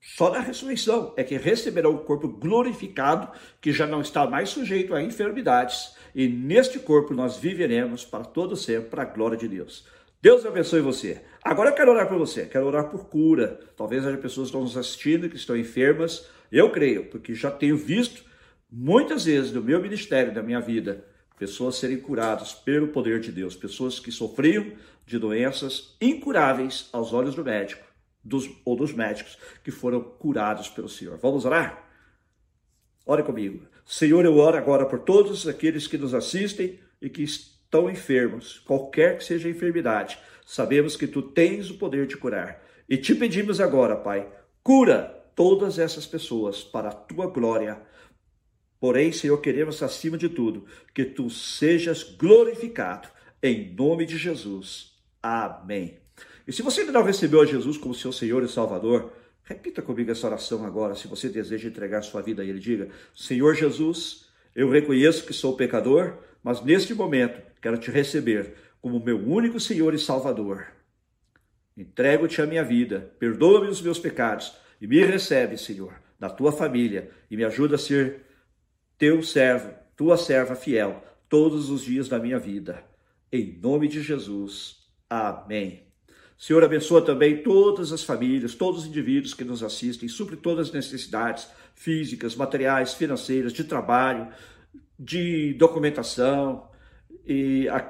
só 0.00 0.32
na 0.32 0.40
ressurreição 0.40 1.14
é 1.16 1.22
que 1.22 1.36
receberá 1.36 1.88
o 1.88 1.98
corpo 1.98 2.26
glorificado, 2.26 3.30
que 3.60 3.70
já 3.70 3.86
não 3.86 4.00
está 4.00 4.26
mais 4.26 4.48
sujeito 4.48 4.96
a 4.96 5.00
enfermidades, 5.00 5.94
e 6.12 6.26
neste 6.26 6.80
corpo 6.80 7.14
nós 7.14 7.36
viveremos 7.36 8.04
para 8.04 8.24
todo 8.24 8.56
sempre, 8.56 8.90
para 8.90 9.02
a 9.02 9.06
glória 9.06 9.38
de 9.38 9.46
Deus. 9.46 9.86
Deus 10.20 10.44
abençoe 10.44 10.80
você. 10.80 11.22
Agora 11.44 11.70
eu 11.70 11.74
quero 11.76 11.92
orar 11.92 12.08
por 12.08 12.18
você, 12.18 12.46
quero 12.46 12.66
orar 12.66 12.90
por 12.90 13.04
cura. 13.08 13.60
Talvez 13.76 14.04
haja 14.04 14.16
pessoas 14.18 14.50
que 14.50 14.56
estão 14.56 14.62
nos 14.62 14.76
assistindo 14.76 15.28
que 15.28 15.36
estão 15.36 15.56
enfermas. 15.56 16.26
Eu 16.50 16.70
creio, 16.70 17.06
porque 17.06 17.34
já 17.34 17.50
tenho 17.50 17.76
visto 17.76 18.24
muitas 18.70 19.24
vezes 19.24 19.52
no 19.52 19.62
meu 19.62 19.80
ministério, 19.80 20.32
da 20.32 20.42
minha 20.42 20.60
vida, 20.60 21.04
pessoas 21.38 21.76
serem 21.76 21.98
curadas 21.98 22.52
pelo 22.52 22.88
poder 22.88 23.20
de 23.20 23.30
Deus, 23.32 23.56
pessoas 23.56 24.00
que 24.00 24.10
sofriam 24.10 24.72
de 25.06 25.18
doenças 25.18 25.96
incuráveis 26.00 26.88
aos 26.92 27.12
olhos 27.12 27.34
do 27.34 27.44
médico 27.44 27.88
dos, 28.28 28.50
ou 28.64 28.76
dos 28.76 28.92
médicos 28.92 29.38
que 29.64 29.70
foram 29.70 30.00
curados 30.02 30.68
pelo 30.68 30.88
Senhor. 30.88 31.18
Vamos 31.18 31.44
orar? 31.44 31.86
Ore 33.06 33.22
comigo. 33.22 33.66
Senhor, 33.86 34.24
eu 34.24 34.36
oro 34.36 34.58
agora 34.58 34.84
por 34.84 35.00
todos 35.00 35.48
aqueles 35.48 35.86
que 35.86 35.96
nos 35.96 36.12
assistem 36.12 36.78
e 37.00 37.08
que 37.08 37.22
estão 37.22 37.90
enfermos, 37.90 38.58
qualquer 38.60 39.16
que 39.16 39.24
seja 39.24 39.48
a 39.48 39.50
enfermidade. 39.50 40.18
Sabemos 40.44 40.96
que 40.96 41.06
tu 41.06 41.22
tens 41.22 41.70
o 41.70 41.78
poder 41.78 42.06
de 42.06 42.16
curar. 42.16 42.62
E 42.88 42.96
te 42.96 43.14
pedimos 43.14 43.60
agora, 43.60 43.96
Pai, 43.96 44.28
cura 44.62 45.17
todas 45.38 45.78
essas 45.78 46.04
pessoas 46.04 46.64
para 46.64 46.88
a 46.88 46.92
tua 46.92 47.28
glória. 47.28 47.80
Porém, 48.80 49.12
Senhor, 49.12 49.40
queremos 49.40 49.80
acima 49.84 50.18
de 50.18 50.28
tudo 50.28 50.66
que 50.92 51.04
tu 51.04 51.30
sejas 51.30 52.02
glorificado 52.02 53.08
em 53.40 53.72
nome 53.72 54.04
de 54.04 54.18
Jesus. 54.18 54.98
Amém. 55.22 56.00
E 56.44 56.52
se 56.52 56.60
você 56.60 56.80
ainda 56.80 56.90
não 56.90 57.04
recebeu 57.04 57.40
a 57.40 57.46
Jesus 57.46 57.78
como 57.78 57.94
seu 57.94 58.10
Senhor 58.10 58.42
e 58.42 58.48
Salvador, 58.48 59.12
repita 59.44 59.80
comigo 59.80 60.10
essa 60.10 60.26
oração 60.26 60.66
agora, 60.66 60.96
se 60.96 61.06
você 61.06 61.28
deseja 61.28 61.68
entregar 61.68 62.02
sua 62.02 62.20
vida 62.20 62.42
a 62.42 62.44
Ele. 62.44 62.58
Diga: 62.58 62.88
Senhor 63.14 63.54
Jesus, 63.54 64.26
eu 64.56 64.68
reconheço 64.68 65.24
que 65.24 65.32
sou 65.32 65.54
pecador, 65.54 66.18
mas 66.42 66.64
neste 66.64 66.92
momento 66.94 67.40
quero 67.62 67.78
te 67.78 67.92
receber 67.92 68.54
como 68.82 68.98
meu 68.98 69.24
único 69.24 69.60
Senhor 69.60 69.94
e 69.94 70.00
Salvador. 70.00 70.66
Entrego-te 71.76 72.42
a 72.42 72.46
minha 72.46 72.64
vida, 72.64 73.14
perdoa-me 73.20 73.68
os 73.68 73.80
meus 73.80 74.00
pecados 74.00 74.66
e 74.80 74.86
me 74.86 75.04
recebe, 75.04 75.56
Senhor, 75.56 75.94
na 76.18 76.28
tua 76.28 76.52
família 76.52 77.10
e 77.30 77.36
me 77.36 77.44
ajuda 77.44 77.76
a 77.76 77.78
ser 77.78 78.22
teu 78.96 79.22
servo, 79.22 79.72
tua 79.96 80.16
serva 80.16 80.54
fiel, 80.54 81.02
todos 81.28 81.70
os 81.70 81.82
dias 81.82 82.08
da 82.08 82.18
minha 82.18 82.38
vida. 82.38 82.82
Em 83.30 83.58
nome 83.60 83.88
de 83.88 84.02
Jesus. 84.02 84.78
Amém. 85.08 85.82
Senhor, 86.36 86.62
abençoa 86.62 87.04
também 87.04 87.42
todas 87.42 87.92
as 87.92 88.04
famílias, 88.04 88.54
todos 88.54 88.82
os 88.82 88.86
indivíduos 88.86 89.34
que 89.34 89.44
nos 89.44 89.62
assistem, 89.62 90.08
supre 90.08 90.36
todas 90.36 90.68
as 90.68 90.72
necessidades 90.72 91.48
físicas, 91.74 92.36
materiais, 92.36 92.94
financeiras, 92.94 93.52
de 93.52 93.64
trabalho, 93.64 94.28
de 94.98 95.54
documentação. 95.54 96.70
E 97.26 97.68
a, 97.68 97.80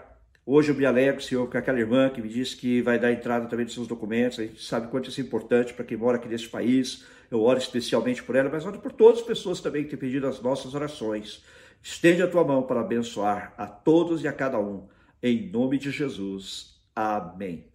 hoje 0.51 0.71
eu 0.71 0.75
me 0.75 0.87
alegro, 0.87 1.21
Senhor, 1.21 1.47
com 1.47 1.59
aquela 1.59 1.79
irmã 1.79 2.09
que 2.09 2.23
me 2.23 2.29
disse 2.29 2.57
que 2.57 2.81
vai 2.81 2.99
dar 2.99 3.13
entrada 3.13 3.47
também 3.47 3.67
dos 3.67 3.75
seus 3.75 3.87
documentos. 3.87 4.39
A 4.39 4.45
gente 4.45 4.65
sabe 4.65 4.89
quanto 4.89 5.11
isso 5.11 5.21
é 5.21 5.25
importante 5.25 5.75
para 5.75 5.85
quem 5.85 5.99
mora 5.99 6.17
aqui 6.17 6.27
nesse 6.27 6.49
país. 6.49 7.05
Eu 7.31 7.43
oro 7.43 7.59
especialmente 7.59 8.23
por 8.23 8.35
ela, 8.35 8.49
mas 8.49 8.65
oro 8.65 8.79
por 8.79 8.91
todas 8.91 9.21
as 9.21 9.27
pessoas 9.27 9.61
também 9.61 9.85
que 9.85 9.91
têm 9.91 9.99
pedido 9.99 10.27
as 10.27 10.41
nossas 10.41 10.75
orações. 10.75 11.45
Estende 11.83 12.23
a 12.23 12.27
tua 12.27 12.43
mão 12.45 12.63
para 12.63 12.81
abençoar 12.81 13.53
a 13.59 13.67
todos 13.67 14.25
e 14.25 14.29
a 14.29 14.33
cada 14.33 14.59
um. 14.59 14.89
Em 15.23 15.51
nome 15.51 15.77
de 15.77 15.91
Jesus. 15.91 16.81
Amém. 16.97 17.67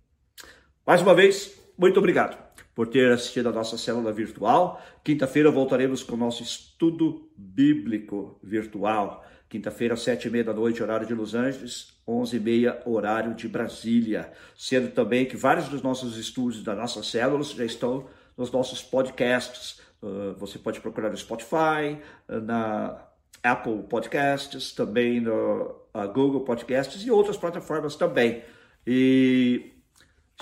Mais 0.86 1.02
uma 1.02 1.14
vez, 1.14 1.56
muito 1.78 2.00
obrigado 2.00 2.42
por 2.74 2.88
ter 2.88 3.12
assistido 3.12 3.50
a 3.50 3.52
nossa 3.52 3.78
célula 3.78 4.12
virtual. 4.12 4.82
Quinta-feira 5.04 5.52
voltaremos 5.52 6.02
com 6.02 6.16
o 6.16 6.18
nosso 6.18 6.42
estudo 6.42 7.30
bíblico 7.38 8.40
virtual. 8.42 9.24
Quinta-feira, 9.54 9.96
sete 9.96 10.28
e 10.28 10.32
meia 10.32 10.44
da 10.44 10.52
noite, 10.52 10.82
horário 10.82 11.06
de 11.06 11.14
Los 11.14 11.36
Angeles, 11.36 11.94
onze 12.08 12.38
e 12.38 12.40
meia, 12.40 12.82
horário 12.88 13.36
de 13.36 13.48
Brasília. 13.48 14.34
Sendo 14.58 14.90
também 14.90 15.28
que 15.28 15.38
vários 15.38 15.70
dos 15.70 15.84
nossos 15.84 16.18
estudos 16.18 16.64
das 16.64 16.76
nossas 16.76 17.06
células 17.06 17.52
já 17.52 17.64
estão 17.64 18.08
nos 18.36 18.52
nossos 18.52 18.82
podcasts. 18.82 19.80
Uh, 20.02 20.34
você 20.40 20.58
pode 20.58 20.82
procurar 20.82 21.12
no 21.12 21.18
Spotify, 21.18 22.02
uh, 22.28 22.42
na 22.42 23.00
Apple 23.44 23.84
Podcasts, 23.84 24.72
também 24.72 25.22
no 25.22 25.66
uh, 25.94 26.12
Google 26.12 26.44
Podcasts 26.44 27.06
e 27.06 27.12
outras 27.12 27.38
plataformas 27.38 27.96
também. 27.96 28.42
E 28.88 29.72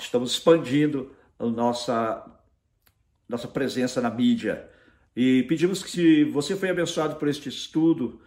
estamos 0.00 0.32
expandindo 0.32 1.14
a 1.38 1.44
nossa, 1.44 2.24
nossa 3.28 3.46
presença 3.46 4.00
na 4.00 4.08
mídia. 4.08 4.70
E 5.14 5.42
pedimos 5.42 5.82
que 5.82 5.90
se 5.90 6.24
você 6.24 6.56
foi 6.56 6.70
abençoado 6.70 7.16
por 7.16 7.28
este 7.28 7.50
estudo, 7.50 8.18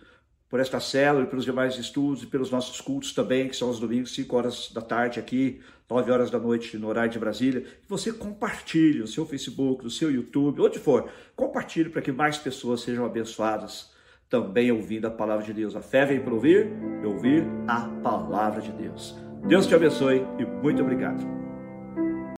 por 0.55 0.61
esta 0.61 0.79
célula 0.79 1.25
e 1.25 1.27
pelos 1.27 1.43
demais 1.43 1.77
estudos 1.77 2.23
e 2.23 2.27
pelos 2.27 2.49
nossos 2.49 2.79
cultos 2.79 3.11
também, 3.11 3.49
que 3.49 3.57
são 3.57 3.69
os 3.69 3.77
domingos, 3.77 4.15
5 4.15 4.37
horas 4.37 4.71
da 4.73 4.79
tarde 4.79 5.19
aqui, 5.19 5.59
9 5.89 6.09
horas 6.09 6.31
da 6.31 6.39
noite 6.39 6.77
no 6.77 6.87
horário 6.87 7.11
de 7.11 7.19
Brasília, 7.19 7.59
que 7.59 7.89
você 7.89 8.13
compartilhe 8.13 8.99
no 8.99 9.07
seu 9.07 9.25
Facebook, 9.25 9.83
no 9.83 9.89
seu 9.89 10.09
YouTube, 10.09 10.61
onde 10.61 10.79
for, 10.79 11.09
compartilhe 11.35 11.89
para 11.89 12.01
que 12.01 12.09
mais 12.09 12.37
pessoas 12.37 12.79
sejam 12.79 13.05
abençoadas 13.05 13.91
também 14.29 14.71
ouvindo 14.71 15.07
a 15.07 15.11
palavra 15.11 15.43
de 15.43 15.51
Deus. 15.51 15.75
A 15.75 15.81
fé 15.81 16.05
vem 16.05 16.21
para 16.21 16.33
ouvir 16.33 16.71
e 17.03 17.05
ouvir 17.05 17.43
a 17.67 17.89
palavra 18.01 18.61
de 18.61 18.71
Deus. 18.71 19.13
Deus 19.45 19.67
te 19.67 19.75
abençoe 19.75 20.25
e 20.39 20.45
muito 20.45 20.81
obrigado. 20.81 21.44